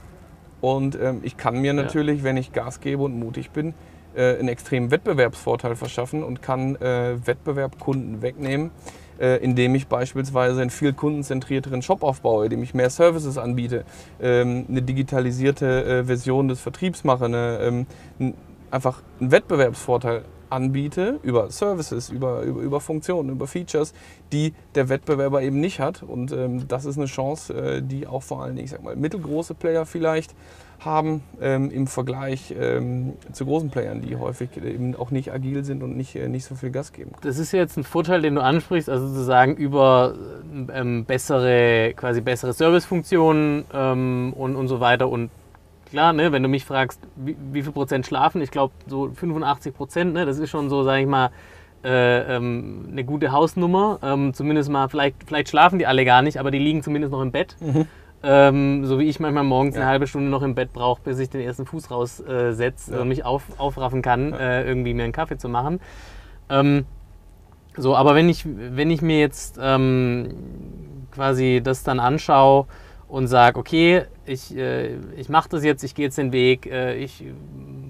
[0.61, 2.23] Und ähm, ich kann mir natürlich, ja.
[2.23, 3.73] wenn ich Gas gebe und mutig bin,
[4.15, 8.71] äh, einen extremen Wettbewerbsvorteil verschaffen und kann äh, Wettbewerb Kunden wegnehmen,
[9.19, 13.85] äh, indem ich beispielsweise einen viel kundenzentrierteren Shop aufbaue, indem ich mehr Services anbiete,
[14.21, 17.85] ähm, eine digitalisierte äh, Version des Vertriebs mache, eine,
[18.19, 18.33] ähm,
[18.71, 20.23] einfach einen Wettbewerbsvorteil
[20.53, 23.93] anbiete über Services, über, über, über Funktionen, über Features,
[24.31, 26.03] die der Wettbewerber eben nicht hat.
[26.03, 28.95] Und ähm, das ist eine Chance, äh, die auch vor allen Dingen, ich sag mal,
[28.95, 30.35] mittelgroße Player vielleicht
[30.85, 35.83] haben ähm, im Vergleich ähm, zu großen Playern, die häufig eben auch nicht agil sind
[35.83, 37.11] und nicht, äh, nicht so viel Gas geben.
[37.21, 40.15] Das ist jetzt ein Vorteil, den du ansprichst, also sozusagen über
[40.73, 45.29] ähm, bessere, quasi bessere Servicefunktionen ähm, und, und so weiter und
[45.89, 49.75] klar, ne, wenn du mich fragst, wie, wie viel Prozent schlafen, ich glaube so 85
[49.75, 51.29] Prozent, ne, das ist schon so, sage ich mal,
[51.83, 53.99] äh, ähm, eine gute Hausnummer.
[54.01, 57.21] Ähm, zumindest mal, vielleicht, vielleicht schlafen die alle gar nicht, aber die liegen zumindest noch
[57.21, 57.55] im Bett.
[57.59, 57.87] Mhm.
[58.23, 59.81] Ähm, so wie ich manchmal morgens ja.
[59.81, 63.01] eine halbe Stunde noch im Bett brauche, bis ich den ersten Fuß raussetze äh, ja.
[63.01, 64.37] und mich auf, aufraffen kann, ja.
[64.37, 65.81] äh, irgendwie mir einen Kaffee zu machen.
[66.49, 66.85] Ähm,
[67.75, 70.29] so, aber wenn ich, wenn ich mir jetzt ähm,
[71.11, 72.65] quasi das dann anschaue,
[73.13, 76.95] und sage, okay, ich, äh, ich mache das jetzt, ich gehe jetzt den Weg, äh,
[76.95, 77.23] ich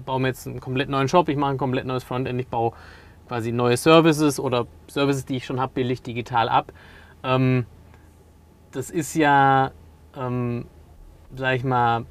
[0.04, 2.72] baue mir jetzt einen komplett neuen Shop, ich mache ein komplett neues Frontend, ich baue
[3.26, 6.74] quasi neue Services oder Services, die ich schon habe, billig digital ab.
[7.22, 7.64] Ähm,
[8.72, 9.70] das ist ja,
[10.18, 10.66] ähm,
[11.34, 12.04] sag ich mal,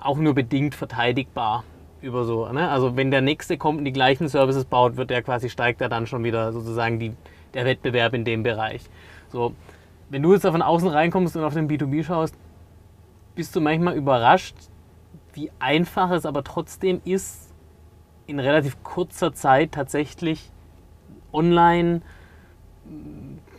[0.00, 1.64] auch nur bedingt verteidigbar
[2.00, 2.48] über so.
[2.48, 2.68] Ne?
[2.68, 5.88] Also wenn der nächste kommt und die gleichen Services baut, wird der quasi steigt er
[5.88, 7.14] dann schon wieder sozusagen die,
[7.54, 8.82] der Wettbewerb in dem Bereich.
[9.28, 9.54] So,
[10.10, 12.34] wenn du jetzt da von außen reinkommst und auf den B2B schaust,
[13.34, 14.56] bist du manchmal überrascht,
[15.32, 17.54] wie einfach es aber trotzdem ist,
[18.26, 20.50] in relativ kurzer Zeit tatsächlich
[21.32, 22.02] online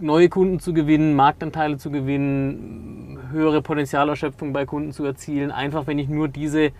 [0.02, 6.00] neue Kunden zu gewinnen, Marktanteile zu gewinnen, höhere Potenzialerschöpfung bei Kunden zu erzielen, einfach wenn
[6.00, 6.72] ich nur diese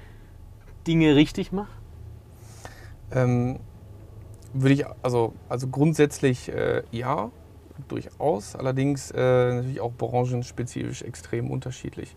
[0.88, 1.72] Dinge richtig mache?
[3.12, 3.60] Ähm,
[4.54, 7.32] würde ich, also, also grundsätzlich äh, ja
[7.88, 12.16] durchaus, allerdings äh, natürlich auch branchenspezifisch extrem unterschiedlich.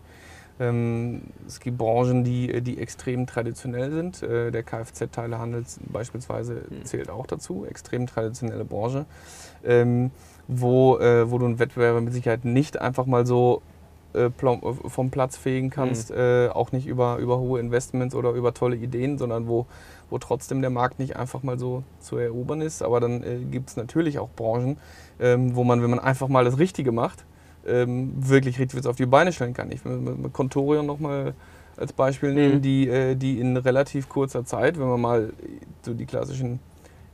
[0.59, 4.21] Ähm, es gibt Branchen, die, die extrem traditionell sind.
[4.21, 6.85] Äh, der Kfz-Teilehandel beispielsweise hm.
[6.85, 9.05] zählt auch dazu, extrem traditionelle Branche,
[9.63, 10.11] ähm,
[10.47, 13.61] wo, äh, wo du einen Wettbewerber mit Sicherheit nicht einfach mal so
[14.13, 16.51] äh, vom Platz fegen kannst, mhm.
[16.53, 19.65] auch nicht über, über hohe Investments oder über tolle Ideen, sondern wo,
[20.11, 22.83] wo trotzdem der Markt nicht einfach mal so zu erobern ist.
[22.83, 24.77] Aber dann gibt es natürlich auch Branchen,
[25.19, 27.25] ähm, wo man, wenn man einfach mal das Richtige macht,
[27.67, 29.71] ähm, wirklich was auf die Beine stellen kann.
[29.71, 31.33] Ich will mal Contorion nochmal
[31.77, 32.61] als Beispiel nehmen, mhm.
[32.61, 35.33] die, äh, die in relativ kurzer Zeit, wenn man mal
[35.81, 36.59] so die klassischen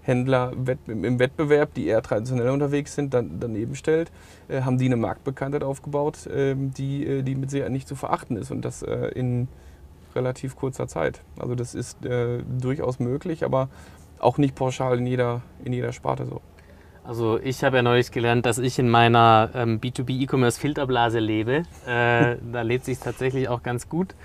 [0.02, 0.54] Händler
[0.88, 4.12] im Wettbewerb, die eher traditionell unterwegs sind, dann, daneben stellt,
[4.48, 8.36] äh, haben die eine Marktbekanntheit aufgebaut, ähm, die, äh, die mit sehr nicht zu verachten
[8.38, 8.52] ist.
[8.52, 9.48] Und das äh, in
[10.16, 11.22] relativ kurzer Zeit.
[11.38, 13.70] Also das ist äh, durchaus möglich, aber
[14.20, 16.42] auch nicht pauschal in jeder, in jeder Sparte so.
[17.04, 21.64] Also ich habe ja neulich gelernt, dass ich in meiner ähm, B2B E-Commerce Filterblase lebe.
[21.88, 24.16] Äh, da lebt sich tatsächlich auch ganz gut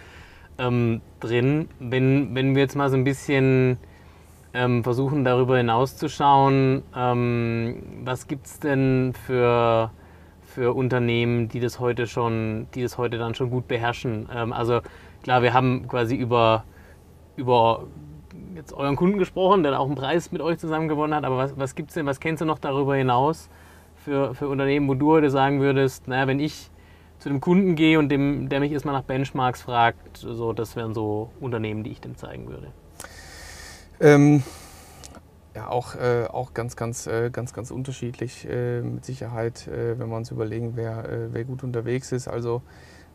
[0.58, 1.68] ähm, drin.
[1.78, 3.78] Wenn, wenn wir jetzt mal so ein bisschen
[4.52, 9.90] ähm, versuchen darüber hinauszuschauen, ähm, was gibt es denn für,
[10.42, 14.28] für Unternehmen, die das heute schon, die das heute dann schon gut beherrschen?
[14.34, 14.80] Ähm, also
[15.22, 16.64] klar, wir haben quasi über,
[17.36, 17.86] über
[18.54, 21.58] jetzt euren Kunden gesprochen, der auch einen Preis mit euch zusammen gewonnen hat, aber was,
[21.58, 23.48] was gibt's denn, was kennst du noch darüber hinaus
[23.96, 26.70] für, für Unternehmen, wo du heute sagen würdest, naja, wenn ich
[27.18, 30.94] zu dem Kunden gehe und dem, der mich erstmal nach Benchmarks fragt, so, das wären
[30.94, 32.68] so Unternehmen, die ich dem zeigen würde.
[34.00, 34.42] Ähm,
[35.54, 40.08] ja, auch, äh, auch ganz, ganz, äh, ganz, ganz unterschiedlich äh, mit Sicherheit, äh, wenn
[40.08, 42.28] wir uns überlegen, wer, äh, wer gut unterwegs ist.
[42.28, 42.62] Also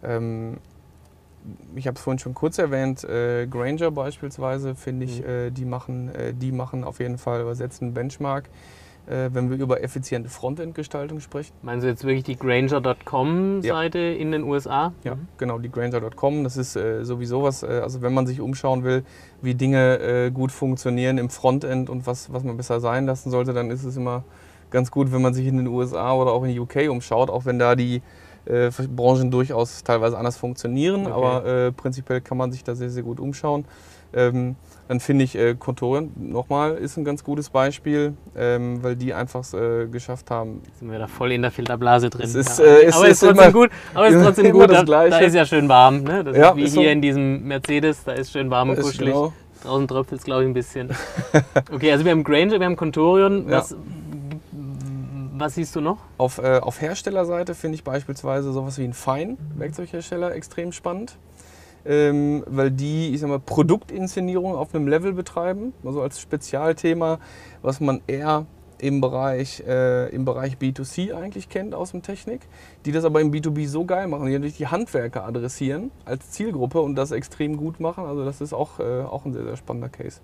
[0.04, 0.58] ähm,
[1.76, 5.30] ich habe es vorhin schon kurz erwähnt, äh, Granger beispielsweise, finde ich, mhm.
[5.30, 8.50] äh, die, machen, äh, die machen auf jeden Fall, übersetzen Benchmark,
[9.08, 11.54] äh, wenn wir über effiziente Frontend-Gestaltung sprechen.
[11.62, 14.16] Meinen Sie jetzt wirklich die Granger.com-Seite ja.
[14.16, 14.94] in den USA?
[15.04, 15.28] Ja, mhm.
[15.38, 16.44] genau, die Granger.com.
[16.44, 19.04] Das ist äh, sowieso was, äh, also wenn man sich umschauen will,
[19.42, 23.72] wie Dinge gut funktionieren im Frontend und was, was man besser sein lassen sollte, dann
[23.72, 24.24] ist es immer
[24.70, 27.60] ganz gut, wenn man sich in den USA oder auch in UK umschaut, auch wenn
[27.60, 28.02] da die
[28.50, 31.12] äh, Branchen durchaus teilweise anders funktionieren, okay.
[31.12, 33.66] aber äh, prinzipiell kann man sich da sehr, sehr gut umschauen.
[34.12, 34.56] Ähm,
[34.88, 39.46] dann finde ich äh, Kontoren nochmal ist ein ganz gutes Beispiel, ähm, weil die einfach
[39.54, 40.62] äh, geschafft haben.
[40.66, 42.26] Jetzt sind wir da voll in der Filterblase drin.
[42.26, 42.66] Es ist, ja.
[42.66, 43.70] äh, es aber ist, ist trotzdem gut.
[43.94, 44.72] Aber ist trotzdem gut.
[44.72, 46.02] Da, da, ist ja schön warm.
[46.02, 46.24] Ne?
[46.24, 46.90] Das ja, ist wie ist hier so.
[46.90, 48.04] in diesem Mercedes.
[48.04, 49.14] Da ist schön warm und kuschelig.
[49.14, 49.32] Genau.
[49.62, 50.90] Draußen tröpfelt es, glaube ich, ein bisschen.
[51.72, 53.46] Okay, also wir haben Granger, wir haben Contorion.
[53.48, 53.78] Was, ja.
[55.39, 55.99] Was siehst du noch?
[56.17, 61.17] Auf, äh, auf Herstellerseite finde ich beispielsweise sowas wie ein Fein, Werkzeughersteller, extrem spannend.
[61.86, 67.19] ähm, weil die, ich sag mal, Produktinszenierung auf einem Level betreiben, also als Spezialthema,
[67.62, 68.45] was man eher
[68.80, 72.41] im Bereich, äh, im Bereich B2C eigentlich kennt aus dem Technik,
[72.86, 76.82] die das aber im B2B so geil machen, die natürlich die Handwerker adressieren als Zielgruppe
[76.82, 78.06] und das extrem gut machen.
[78.06, 80.19] Also das ist auch, äh, auch ein sehr, sehr spannender Case.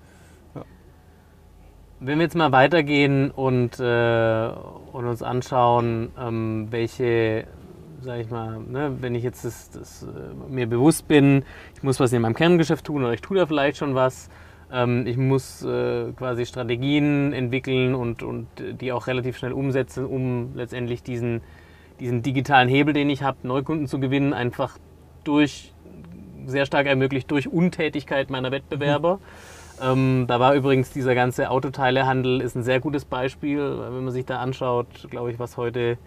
[2.06, 4.50] Wenn wir jetzt mal weitergehen und, äh,
[4.92, 7.48] und uns anschauen, ähm, welche,
[8.02, 10.08] sag ich mal, ne, wenn ich jetzt das, das, äh,
[10.48, 13.78] mir bewusst bin, ich muss was in meinem Kerngeschäft tun oder ich tue da vielleicht
[13.78, 14.30] schon was,
[14.72, 20.52] ähm, ich muss äh, quasi Strategien entwickeln und, und die auch relativ schnell umsetzen, um
[20.54, 21.42] letztendlich diesen,
[22.00, 24.78] diesen digitalen Hebel, den ich habe, Neukunden zu gewinnen, einfach
[25.24, 25.74] durch
[26.46, 29.16] sehr stark ermöglicht durch Untätigkeit meiner Wettbewerber.
[29.16, 29.55] Mhm.
[29.82, 34.26] Ähm, da war übrigens dieser ganze Autoteilehandel ist ein sehr gutes Beispiel, wenn man sich
[34.26, 35.98] da anschaut, glaube ich, was heute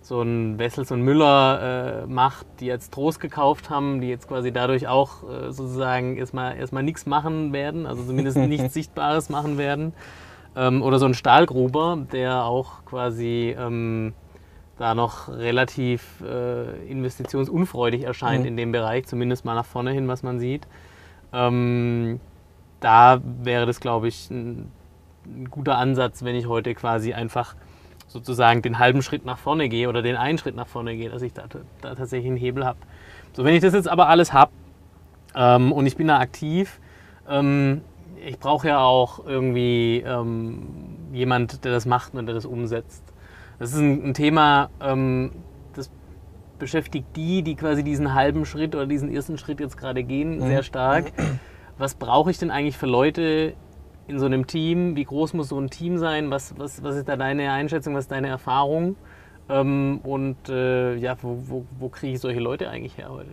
[0.00, 4.52] so ein Wessels und Müller äh, macht, die jetzt Trost gekauft haben, die jetzt quasi
[4.52, 9.92] dadurch auch äh, sozusagen erstmal, erstmal nichts machen werden, also zumindest nichts Sichtbares machen werden.
[10.56, 14.12] Ähm, oder so ein Stahlgruber, der auch quasi ähm,
[14.76, 18.48] da noch relativ äh, investitionsunfreudig erscheint mhm.
[18.48, 20.66] in dem Bereich, zumindest mal nach vorne hin, was man sieht.
[21.32, 22.20] Ähm,
[22.82, 24.70] da wäre das, glaube ich, ein,
[25.24, 27.54] ein guter Ansatz, wenn ich heute quasi einfach
[28.08, 31.22] sozusagen den halben Schritt nach vorne gehe oder den einen Schritt nach vorne gehe, dass
[31.22, 31.44] ich da,
[31.80, 32.78] da tatsächlich einen Hebel habe.
[33.32, 34.52] So, wenn ich das jetzt aber alles habe
[35.34, 36.80] ähm, und ich bin da aktiv,
[37.28, 37.80] ähm,
[38.24, 40.66] ich brauche ja auch irgendwie ähm,
[41.12, 43.02] jemand, der das macht und der das umsetzt.
[43.58, 45.32] Das ist ein, ein Thema, ähm,
[45.74, 45.90] das
[46.58, 50.46] beschäftigt die, die quasi diesen halben Schritt oder diesen ersten Schritt jetzt gerade gehen, mhm.
[50.46, 51.12] sehr stark.
[51.82, 53.54] Was brauche ich denn eigentlich für Leute,
[54.06, 54.94] in so einem Team?
[54.94, 56.30] Wie groß muss so ein Team sein?
[56.30, 57.96] Was, was, was ist da deine Einschätzung?
[57.96, 58.94] Was ist deine Erfahrung?
[59.48, 63.30] Ähm, und äh, ja, wo, wo, wo kriege ich solche Leute eigentlich her heute?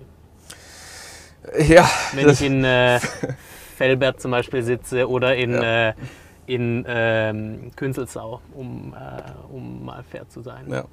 [1.63, 1.87] Ja.
[2.15, 2.99] Wenn ich in äh,
[3.77, 5.89] Felbert zum Beispiel sitze oder in, ja.
[5.89, 5.93] äh,
[6.47, 10.65] in ähm, Künzelsau, um, äh, um mal fair zu sein.
[10.71, 10.85] Ja.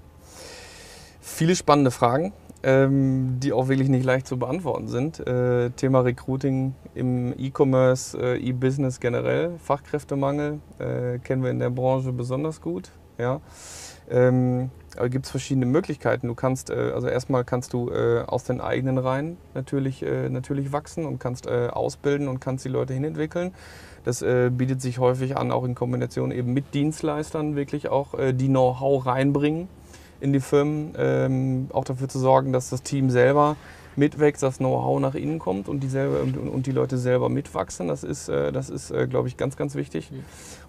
[1.22, 2.34] Viele spannende Fragen
[2.66, 5.24] ähm, die auch wirklich nicht leicht zu beantworten sind.
[5.24, 12.12] Äh, Thema Recruiting im E-Commerce, äh, E-Business generell, Fachkräftemangel äh, kennen wir in der Branche
[12.12, 12.90] besonders gut.
[13.18, 13.40] Ja.
[14.10, 16.26] Ähm, aber gibt es verschiedene Möglichkeiten.
[16.26, 20.72] Du kannst, äh, also erstmal kannst du äh, aus den eigenen Reihen natürlich, äh, natürlich
[20.72, 23.54] wachsen und kannst ausbilden und kannst die Leute hinentwickeln.
[24.04, 29.04] Das bietet sich häufig an, auch in Kombination eben mit Dienstleistern wirklich auch die Know-how
[29.04, 29.68] reinbringen
[30.20, 33.56] in die Firmen, ähm, auch dafür zu sorgen, dass das Team selber
[33.96, 37.88] mitwächst, das Know-how nach innen kommt und die, selber, und, die Leute selber mitwachsen.
[37.88, 40.10] Das ist, äh, das ist äh, glaube ich, ganz, ganz wichtig,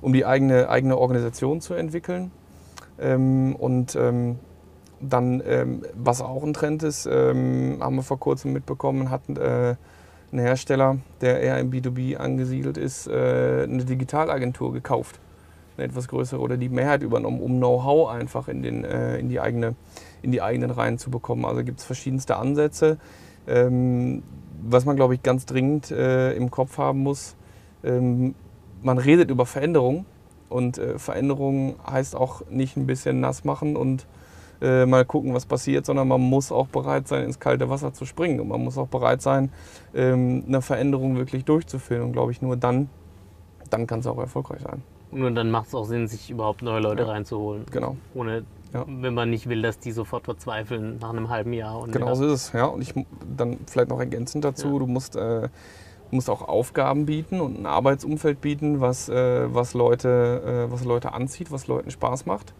[0.01, 2.31] um die eigene, eigene Organisation zu entwickeln.
[2.99, 4.39] Ähm, und ähm,
[4.99, 9.75] dann, ähm, was auch ein Trend ist, ähm, haben wir vor kurzem mitbekommen, hat äh,
[10.31, 15.19] ein Hersteller, der eher im B2B angesiedelt ist, äh, eine Digitalagentur gekauft
[15.77, 19.39] eine etwas größere oder die Mehrheit übernommen, um Know-how einfach in, den, äh, in, die
[19.39, 19.75] eigene,
[20.21, 21.45] in die eigenen Reihen zu bekommen.
[21.45, 22.97] Also gibt es verschiedenste Ansätze.
[23.47, 24.23] Ähm,
[24.61, 27.35] was man, glaube ich, ganz dringend äh, im Kopf haben muss,
[27.83, 28.35] ähm,
[28.81, 30.05] man redet über Veränderung
[30.49, 34.05] und äh, Veränderung heißt auch nicht ein bisschen nass machen und
[34.61, 38.05] äh, mal gucken, was passiert, sondern man muss auch bereit sein, ins kalte Wasser zu
[38.05, 39.51] springen und man muss auch bereit sein,
[39.93, 42.89] ähm, eine Veränderung wirklich durchzuführen und glaube ich, nur dann,
[43.69, 44.81] dann kann es auch erfolgreich sein.
[45.11, 47.09] Nur dann macht es auch Sinn, sich überhaupt neue Leute ja.
[47.09, 47.65] reinzuholen.
[47.71, 47.95] Genau.
[48.13, 48.43] Ohne,
[48.73, 48.85] ja.
[48.87, 51.79] wenn man nicht will, dass die sofort verzweifeln nach einem halben Jahr.
[51.79, 52.65] Und genau so ist es, ja.
[52.65, 52.93] Und ich
[53.35, 54.79] dann vielleicht noch ergänzend dazu, ja.
[54.79, 55.49] du musst, äh,
[56.11, 61.13] musst auch Aufgaben bieten und ein Arbeitsumfeld bieten, was, äh, was, Leute, äh, was Leute
[61.13, 62.53] anzieht, was Leuten Spaß macht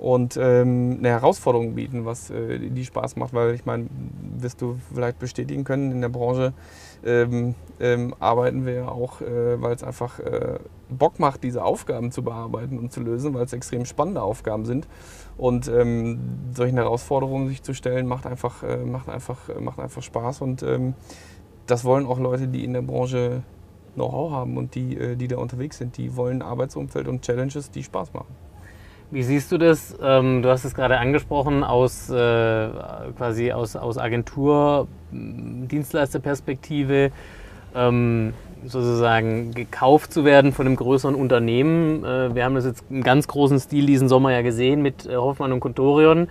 [0.00, 3.86] und ähm, eine Herausforderung bieten, was äh, die Spaß macht, weil ich meine,
[4.38, 6.54] wirst du vielleicht bestätigen können, in der Branche
[7.04, 10.58] ähm, ähm, arbeiten wir ja auch, äh, weil es einfach äh,
[10.88, 14.88] Bock macht, diese Aufgaben zu bearbeiten und zu lösen, weil es extrem spannende Aufgaben sind.
[15.36, 16.18] Und ähm,
[16.54, 20.40] solchen Herausforderungen sich zu stellen, macht einfach, äh, macht einfach, äh, macht einfach Spaß.
[20.40, 20.94] Und ähm,
[21.66, 23.42] das wollen auch Leute, die in der Branche
[23.96, 25.98] Know-how haben und die, äh, die da unterwegs sind.
[25.98, 28.49] Die wollen Arbeitsumfeld und Challenges, die Spaß machen.
[29.12, 29.96] Wie siehst du das?
[30.00, 32.68] Ähm, du hast es gerade angesprochen, aus äh,
[33.16, 37.10] quasi aus, aus Agentur, Dienstleisterperspektive
[37.74, 38.32] ähm,
[38.64, 42.04] sozusagen gekauft zu werden von einem größeren Unternehmen.
[42.04, 45.16] Äh, wir haben das jetzt im ganz großen Stil diesen Sommer ja gesehen mit äh,
[45.16, 46.28] Hoffmann und Contorion.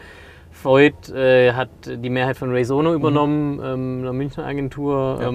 [0.51, 3.63] Freud äh, hat die Mehrheit von Raysono übernommen, mhm.
[3.63, 5.19] ähm, einer Münchner Agentur.
[5.21, 5.29] Ja.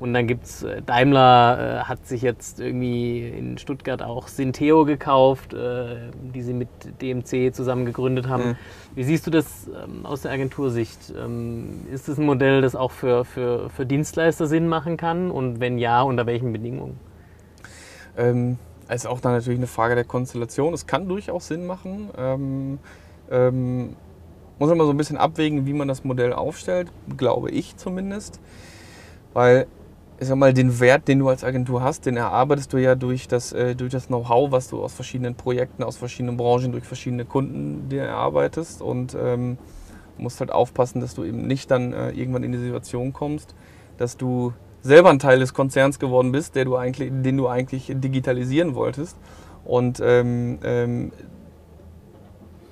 [0.00, 4.84] Und dann gibt es äh, Daimler, äh, hat sich jetzt irgendwie in Stuttgart auch Sinteo
[4.84, 5.96] gekauft, äh,
[6.34, 6.68] die sie mit
[7.02, 8.50] DMC zusammen gegründet haben.
[8.50, 8.56] Mhm.
[8.94, 11.12] Wie siehst du das ähm, aus der Agentursicht?
[11.18, 15.30] Ähm, ist das ein Modell, das auch für, für, für Dienstleister Sinn machen kann?
[15.30, 16.98] Und wenn ja, unter welchen Bedingungen?
[18.16, 20.74] Ähm, es ist auch dann natürlich eine Frage der Konstellation.
[20.74, 22.10] Es kann durchaus Sinn machen.
[22.16, 22.78] Ähm,
[23.30, 23.96] ähm,
[24.58, 28.40] muss man so ein bisschen abwägen, wie man das Modell aufstellt, glaube ich zumindest.
[29.34, 29.66] Weil
[30.20, 33.28] ich sag mal, den Wert, den du als Agentur hast, den erarbeitest du ja durch
[33.28, 37.88] das, äh, das Know-how, was du aus verschiedenen Projekten, aus verschiedenen Branchen, durch verschiedene Kunden
[37.88, 38.82] dir erarbeitest.
[38.82, 39.58] Und ähm,
[40.16, 43.54] musst halt aufpassen, dass du eben nicht dann äh, irgendwann in die Situation kommst,
[43.96, 44.52] dass du
[44.82, 49.16] selber ein Teil des Konzerns geworden bist, der du eigentlich, den du eigentlich digitalisieren wolltest.
[49.64, 51.12] Und ähm, ähm,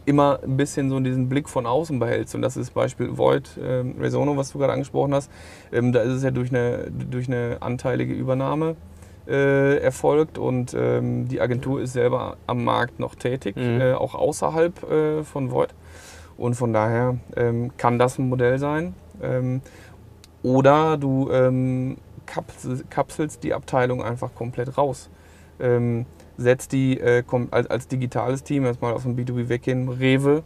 [0.07, 2.35] immer ein bisschen so diesen Blick von außen behältst.
[2.35, 5.31] Und das ist Beispiel Void, ähm, Resono, was du gerade angesprochen hast.
[5.73, 8.77] Ähm, da ist es ja durch eine, durch eine anteilige Übernahme
[9.27, 13.81] äh, erfolgt und ähm, die Agentur ist selber am Markt noch tätig, mhm.
[13.81, 15.75] äh, auch außerhalb äh, von Void.
[16.37, 18.95] Und von daher ähm, kann das ein Modell sein.
[19.23, 19.62] Ähm,
[20.42, 21.97] oder du ähm,
[22.90, 25.11] kapselst die Abteilung einfach komplett raus.
[26.38, 30.42] Setzt die äh, als, als, digitales Team, erstmal aus dem B2B weggehen, Rewe,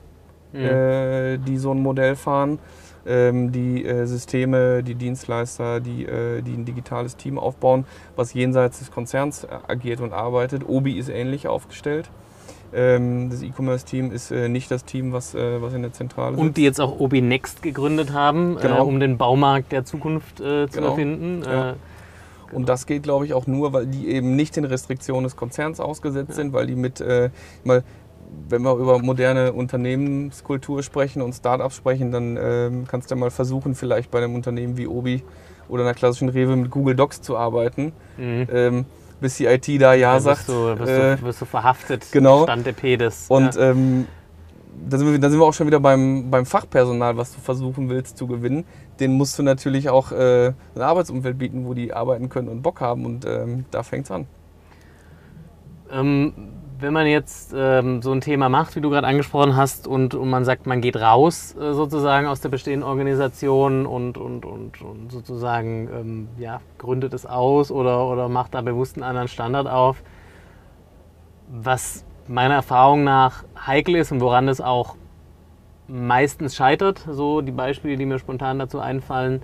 [0.53, 0.61] mhm.
[0.61, 2.59] äh, die so ein Modell fahren,
[3.07, 7.85] ähm, die äh, Systeme, die Dienstleister, die, äh, die ein digitales Team aufbauen,
[8.17, 10.69] was jenseits des Konzerns äh, agiert und arbeitet.
[10.69, 12.11] Obi ist ähnlich aufgestellt.
[12.73, 16.41] Ähm, das E-Commerce-Team ist äh, nicht das Team, was, was in der Zentrale ist.
[16.41, 18.85] Und die jetzt auch Obi Next gegründet haben, genau.
[18.85, 20.91] um den Baumarkt der Zukunft zu genau.
[20.91, 21.43] erfinden.
[21.45, 21.75] Ja.
[22.53, 25.81] Und das geht, glaube ich, auch nur, weil die eben nicht den Restriktionen des Konzerns
[25.81, 26.35] ausgesetzt ja.
[26.37, 27.31] sind, weil die mit, äh,
[27.65, 27.83] mal,
[28.49, 33.31] wenn wir über moderne Unternehmenskultur sprechen und Startups sprechen, dann äh, kannst du ja mal
[33.31, 35.23] versuchen, vielleicht bei einem Unternehmen wie Obi
[35.69, 37.93] oder einer klassischen Rewe mit Google Docs zu arbeiten.
[38.17, 38.47] Mhm.
[38.53, 38.85] Ähm,
[39.21, 40.49] bis die IT da Ja, ja sagt.
[40.49, 42.45] Du, wirst, äh, du, wirst du verhaftet, genau.
[42.45, 43.27] Stand der Pedes.
[43.29, 43.71] Und ja.
[43.71, 44.07] ähm,
[44.89, 47.89] da sind, wir, da sind wir auch schon wieder beim, beim Fachpersonal, was du versuchen
[47.89, 48.65] willst zu gewinnen.
[49.01, 52.81] Den musst du natürlich auch äh, ein Arbeitsumfeld bieten, wo die arbeiten können und Bock
[52.81, 54.27] haben und ähm, da fängt es an.
[55.91, 56.33] Ähm,
[56.81, 60.31] wenn man jetzt ähm, so ein Thema macht, wie du gerade angesprochen hast, und, und
[60.31, 65.13] man sagt, man geht raus äh, sozusagen aus der bestehenden Organisation und, und, und, und
[65.13, 70.03] sozusagen ähm, ja, gründet es aus oder, oder macht da bewusst einen anderen Standard auf,
[71.49, 74.97] was meiner Erfahrung nach heikel ist und woran es auch
[75.91, 79.43] meistens scheitert, so die Beispiele, die mir spontan dazu einfallen.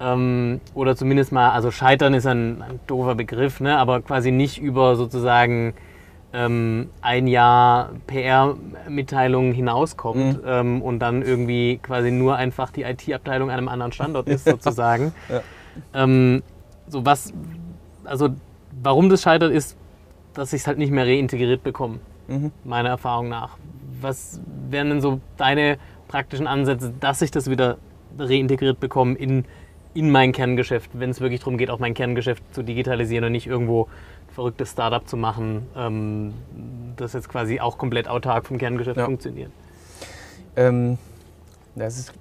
[0.00, 3.78] Ähm, oder zumindest mal, also scheitern ist ein, ein doofer Begriff, ne?
[3.78, 5.74] aber quasi nicht über sozusagen
[6.32, 10.48] ähm, ein Jahr PR-Mitteilungen hinauskommt mhm.
[10.48, 15.14] ähm, und dann irgendwie quasi nur einfach die IT-Abteilung an einem anderen Standort ist, sozusagen.
[15.28, 15.42] ja.
[15.92, 16.42] Ähm,
[16.88, 17.32] so was,
[18.04, 18.30] also
[18.82, 19.76] warum das scheitert, ist
[20.34, 22.52] dass ich es halt nicht mehr reintegriert bekomme, mhm.
[22.64, 23.56] meiner Erfahrung nach.
[24.04, 24.38] Was
[24.68, 27.78] wären denn so deine praktischen Ansätze, dass ich das wieder
[28.18, 29.46] reintegriert bekomme in,
[29.94, 33.46] in mein Kerngeschäft, wenn es wirklich darum geht, auch mein Kerngeschäft zu digitalisieren und nicht
[33.46, 36.34] irgendwo ein verrücktes Startup zu machen, ähm,
[36.96, 39.06] das jetzt quasi auch komplett autark vom Kerngeschäft ja.
[39.06, 39.50] funktioniert?
[40.56, 40.98] Ähm,
[41.74, 42.12] das ist,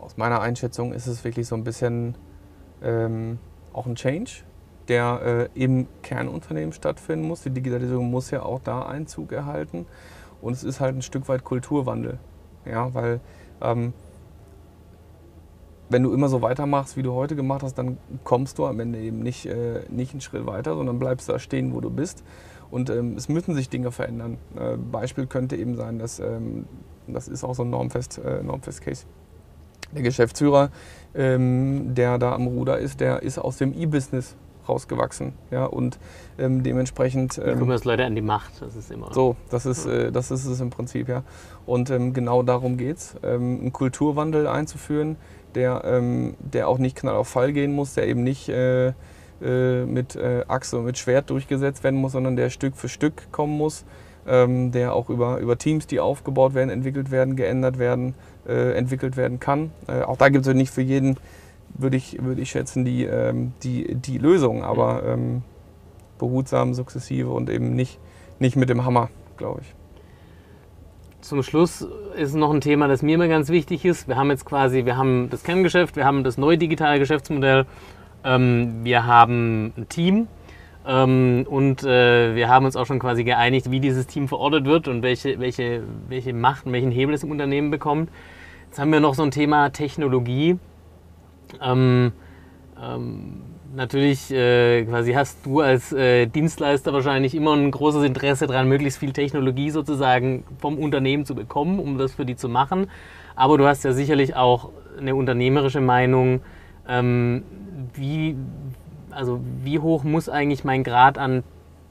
[0.00, 2.14] aus meiner Einschätzung ist es wirklich so ein bisschen
[2.82, 3.38] ähm,
[3.74, 4.30] auch ein Change
[4.88, 7.42] der äh, im Kernunternehmen stattfinden muss.
[7.42, 9.86] Die Digitalisierung muss ja auch da Einzug erhalten.
[10.40, 12.18] Und es ist halt ein Stück weit Kulturwandel.
[12.64, 13.20] Ja, weil
[13.60, 13.92] ähm,
[15.90, 18.98] wenn du immer so weitermachst, wie du heute gemacht hast, dann kommst du am Ende
[18.98, 22.24] eben nicht, äh, nicht einen Schritt weiter, sondern bleibst da stehen, wo du bist.
[22.70, 24.36] Und ähm, es müssen sich Dinge verändern.
[24.56, 26.66] Äh, Beispiel könnte eben sein, dass ähm,
[27.06, 29.06] das ist auch so ein Normfest, äh, Normfest-Case.
[29.92, 30.70] Der Geschäftsführer,
[31.14, 34.36] ähm, der da am Ruder ist, der ist aus dem E-Business
[34.68, 35.32] rausgewachsen.
[35.50, 35.98] Ja, und
[36.38, 37.40] ähm, dementsprechend.
[37.44, 39.12] Ähm, kommen Leute an die Macht, das ist immer.
[39.12, 41.22] So, das ist, äh, das ist es im Prinzip, ja.
[41.66, 45.16] Und ähm, genau darum geht es, ähm, einen Kulturwandel einzuführen,
[45.54, 48.92] der, ähm, der auch nicht knall auf Fall gehen muss, der eben nicht äh,
[49.40, 53.30] äh, mit äh, Achse und mit Schwert durchgesetzt werden muss, sondern der Stück für Stück
[53.32, 53.84] kommen muss.
[54.26, 58.14] Ähm, der auch über, über Teams, die aufgebaut werden, entwickelt werden, geändert werden,
[58.46, 59.70] äh, entwickelt werden kann.
[59.86, 61.16] Äh, auch da gibt es ja nicht für jeden
[61.78, 65.42] würde ich, würde ich schätzen, die, ähm, die, die Lösung, aber ähm,
[66.18, 67.98] behutsam, sukzessive und eben nicht,
[68.38, 69.74] nicht mit dem Hammer, glaube ich.
[71.20, 74.06] Zum Schluss ist noch ein Thema, das mir immer ganz wichtig ist.
[74.08, 77.66] Wir haben jetzt quasi, wir haben das Kerngeschäft, wir haben das neue digitale Geschäftsmodell,
[78.24, 80.28] ähm, wir haben ein Team
[80.86, 84.88] ähm, und äh, wir haben uns auch schon quasi geeinigt, wie dieses Team verortet wird
[84.88, 88.10] und welche, welche, welche Macht und welchen Hebel es im Unternehmen bekommt.
[88.66, 90.58] Jetzt haben wir noch so ein Thema Technologie.
[91.60, 92.12] Ähm,
[92.80, 93.42] Ähm,
[93.74, 98.98] natürlich äh, quasi hast du als äh, Dienstleister wahrscheinlich immer ein großes Interesse daran, möglichst
[98.98, 102.88] viel Technologie sozusagen vom Unternehmen zu bekommen, um das für die zu machen.
[103.34, 106.40] Aber du hast ja sicherlich auch eine unternehmerische Meinung,
[106.88, 107.42] ähm,
[107.94, 108.36] wie,
[109.10, 111.42] also wie hoch muss eigentlich mein Grad an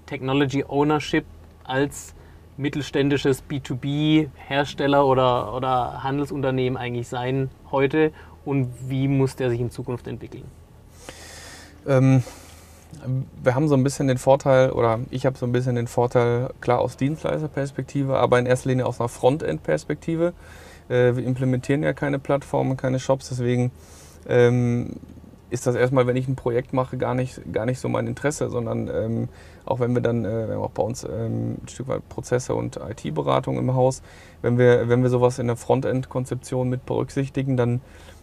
[0.05, 1.25] Technology Ownership
[1.65, 2.15] als
[2.57, 8.11] mittelständisches B2B-Hersteller oder, oder Handelsunternehmen eigentlich sein heute
[8.47, 10.45] und wie muss der sich in Zukunft entwickeln?
[11.85, 12.23] Ähm,
[13.43, 16.49] wir haben so ein bisschen den Vorteil, oder ich habe so ein bisschen den Vorteil,
[16.61, 20.33] klar aus Dienstleisterperspektive, aber in erster Linie aus einer Frontend-Perspektive.
[20.89, 23.71] Äh, wir implementieren ja keine Plattformen, keine Shops, deswegen
[24.27, 24.93] ähm,
[25.49, 28.49] ist das erstmal, wenn ich ein Projekt mache, gar nicht, gar nicht so mein Interesse,
[28.49, 29.29] sondern ähm,
[29.65, 32.53] auch wenn wir dann, äh, wir haben auch bei uns ähm, ein Stück weit Prozesse
[32.55, 34.01] und IT-Beratung im Haus,
[34.41, 37.81] wenn wir, wenn wir sowas in der Frontend-Konzeption mit berücksichtigen, dann,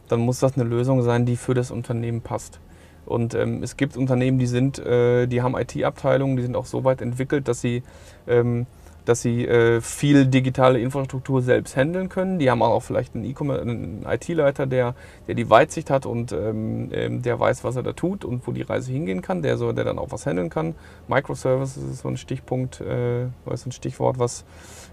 [0.08, 2.60] dann muss das eine Lösung sein, die für das Unternehmen passt.
[3.06, 6.84] Und ähm, es gibt Unternehmen, die sind, äh, die haben IT-Abteilungen, die sind auch so
[6.84, 7.82] weit entwickelt, dass sie
[8.26, 8.66] ähm,
[9.04, 12.38] dass sie äh, viel digitale Infrastruktur selbst handeln können.
[12.38, 14.94] Die haben auch vielleicht einen, e einen IT-Leiter, der,
[15.26, 18.52] der die Weitsicht hat und ähm, ähm, der weiß, was er da tut und wo
[18.52, 20.74] die Reise hingehen kann, der, so, der dann auch was handeln kann.
[21.08, 24.44] Microservices ist so ein Stichpunkt, äh, ist ein Stichwort, was,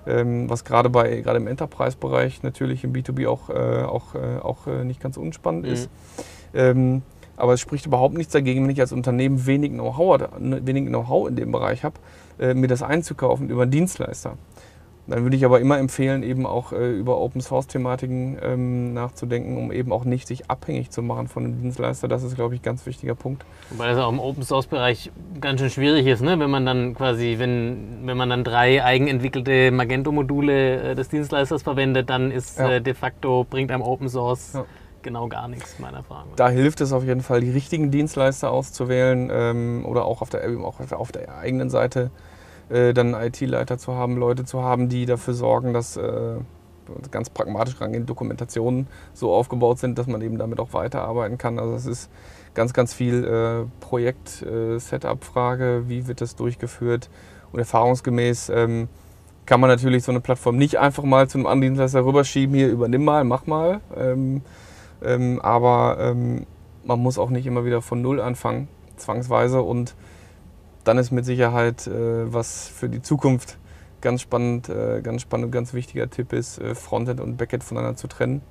[0.06, 4.68] ähm, was gerade bei gerade im Enterprise-Bereich natürlich im B2B auch, äh, auch, äh, auch
[4.68, 5.74] äh, nicht ganz unspannend mhm.
[5.74, 5.90] ist.
[6.54, 7.02] Ähm,
[7.38, 11.52] aber es spricht überhaupt nichts dagegen, wenn ich als Unternehmen wenig Know-how Know in dem
[11.52, 11.96] Bereich habe,
[12.40, 14.38] äh, mir das einzukaufen über einen Dienstleister.
[15.08, 19.58] Dann würde ich aber immer empfehlen, eben auch äh, über Open Source Thematiken ähm, nachzudenken,
[19.58, 22.08] um eben auch nicht sich abhängig zu machen von einem Dienstleister.
[22.08, 23.44] Das ist, glaube ich, ein ganz wichtiger Punkt.
[23.72, 25.12] Wobei das auch im Open Source Bereich
[25.42, 26.40] ganz schön schwierig ist, ne?
[26.40, 32.10] wenn man dann quasi, wenn, wenn man dann drei eigenentwickelte Magento-Module äh, des Dienstleisters verwendet,
[32.10, 32.74] dann ist ja.
[32.74, 34.66] äh, de facto, bringt einem Open Source ja
[35.04, 36.32] genau gar nichts, meiner Erfahrung.
[36.36, 40.42] Da hilft es auf jeden Fall, die richtigen Dienstleister auszuwählen ähm, oder auch auf der,
[40.64, 42.12] auch auf der eigenen Seite
[42.70, 46.36] äh, dann IT-Leiter zu haben, Leute zu haben, die dafür sorgen, dass äh,
[47.12, 51.60] ganz pragmatisch rangehend Dokumentationen so aufgebaut sind, dass man eben damit auch weiterarbeiten kann.
[51.60, 52.10] Also es ist
[52.54, 57.10] ganz, ganz viel äh, Projekt-Setup-Frage, äh, wie wird das durchgeführt
[57.52, 58.88] und erfahrungsgemäß ähm,
[59.46, 62.70] kann man natürlich so eine Plattform nicht einfach mal zu einem anderen Dienstleister rüberschieben, hier
[62.70, 63.82] übernimm mal, mach mal.
[63.98, 64.42] Ähm,
[65.02, 66.46] ähm, aber ähm,
[66.84, 69.62] man muss auch nicht immer wieder von Null anfangen, zwangsweise.
[69.62, 69.96] Und
[70.84, 73.58] dann ist mit Sicherheit, äh, was für die Zukunft
[74.02, 78.08] ganz spannend, äh, ganz spannend ganz wichtiger Tipp ist, äh, Frontend und Backend voneinander zu
[78.08, 78.42] trennen.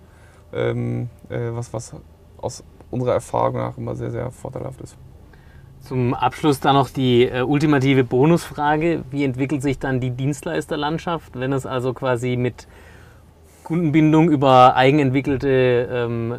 [0.53, 1.95] Ähm, äh, was, was
[2.39, 4.97] aus unserer Erfahrung nach immer sehr, sehr vorteilhaft ist.
[5.81, 9.05] Zum Abschluss dann noch die äh, ultimative Bonusfrage.
[9.11, 12.67] Wie entwickelt sich dann die Dienstleisterlandschaft, wenn es also quasi mit
[13.71, 16.35] Kundenbindung über eigenentwickelte ähm,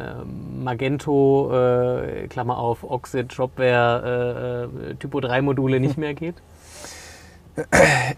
[0.62, 6.34] Magento, äh, Klammer auf, Oxid, Shopware, äh, äh Typo 3 Module nicht mehr geht?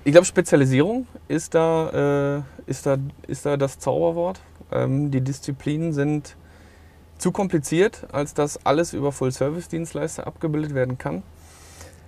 [0.03, 2.97] Ich glaube, Spezialisierung ist da, äh, ist, da,
[3.29, 4.41] ist da das Zauberwort.
[4.73, 6.35] Ähm, die Disziplinen sind
[7.17, 11.23] zu kompliziert, als dass alles über Full-Service-Dienstleister abgebildet werden kann.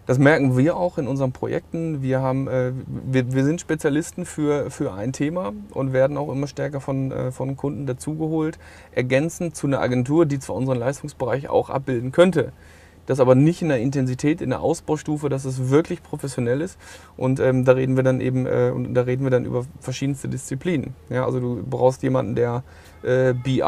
[0.06, 2.00] Das merken wir auch in unseren Projekten.
[2.00, 6.46] Wir, haben, äh, wir, wir sind Spezialisten für, für ein Thema und werden auch immer
[6.46, 8.58] stärker von, äh, von Kunden dazugeholt,
[8.92, 12.52] ergänzend zu einer Agentur, die zwar unseren Leistungsbereich auch abbilden könnte.
[13.06, 16.78] Das aber nicht in der Intensität, in der Ausbaustufe, dass es wirklich professionell ist.
[17.16, 20.28] Und ähm, da reden wir dann eben, äh, und da reden wir dann über verschiedenste
[20.28, 20.94] Disziplinen.
[21.08, 22.64] Ja, also du brauchst jemanden, der
[23.02, 23.60] äh, BI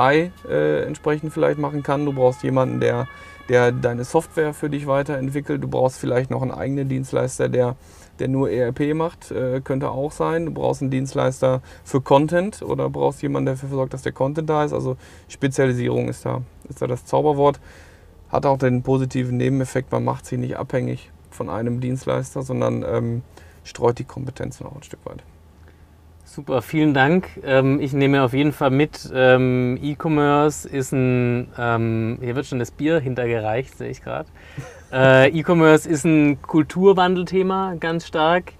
[0.48, 2.04] äh, entsprechend vielleicht machen kann.
[2.04, 3.06] Du brauchst jemanden, der
[3.48, 5.62] der deine Software für dich weiterentwickelt.
[5.62, 7.76] Du brauchst vielleicht noch einen eigenen Dienstleister, der,
[8.18, 10.46] der nur ERP macht, äh, könnte auch sein.
[10.46, 14.50] Du brauchst einen Dienstleister für Content oder brauchst jemanden, der dafür sorgt, dass der Content
[14.50, 14.72] da ist.
[14.72, 14.96] Also
[15.28, 17.60] Spezialisierung ist da, ist da das Zauberwort.
[18.30, 23.22] Hat auch den positiven Nebeneffekt, man macht sich nicht abhängig von einem Dienstleister, sondern ähm,
[23.64, 25.22] streut die Kompetenzen auch ein Stück weit.
[26.24, 27.26] Super, vielen Dank.
[27.42, 32.58] Ähm, ich nehme auf jeden Fall mit, ähm, E-Commerce ist ein, ähm, hier wird schon
[32.58, 34.28] das Bier hintergereicht, sehe ich gerade.
[34.90, 38.54] Äh, E-Commerce ist ein Kulturwandelthema ganz stark.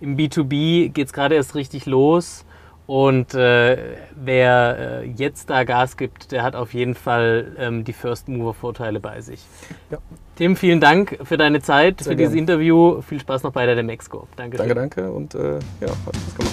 [0.00, 2.44] Im B2B geht es gerade erst richtig los.
[2.90, 3.76] Und äh,
[4.16, 8.52] wer äh, jetzt da Gas gibt, der hat auf jeden Fall ähm, die First Mover
[8.52, 9.46] Vorteile bei sich.
[9.92, 9.98] Ja.
[10.34, 12.30] Tim, vielen Dank für deine Zeit, Sehr für gern.
[12.30, 13.00] dieses Interview.
[13.02, 14.26] Viel Spaß noch bei der Demexco.
[14.34, 14.56] Danke.
[14.56, 16.52] Danke, danke und äh, ja, hat Spaß gemacht.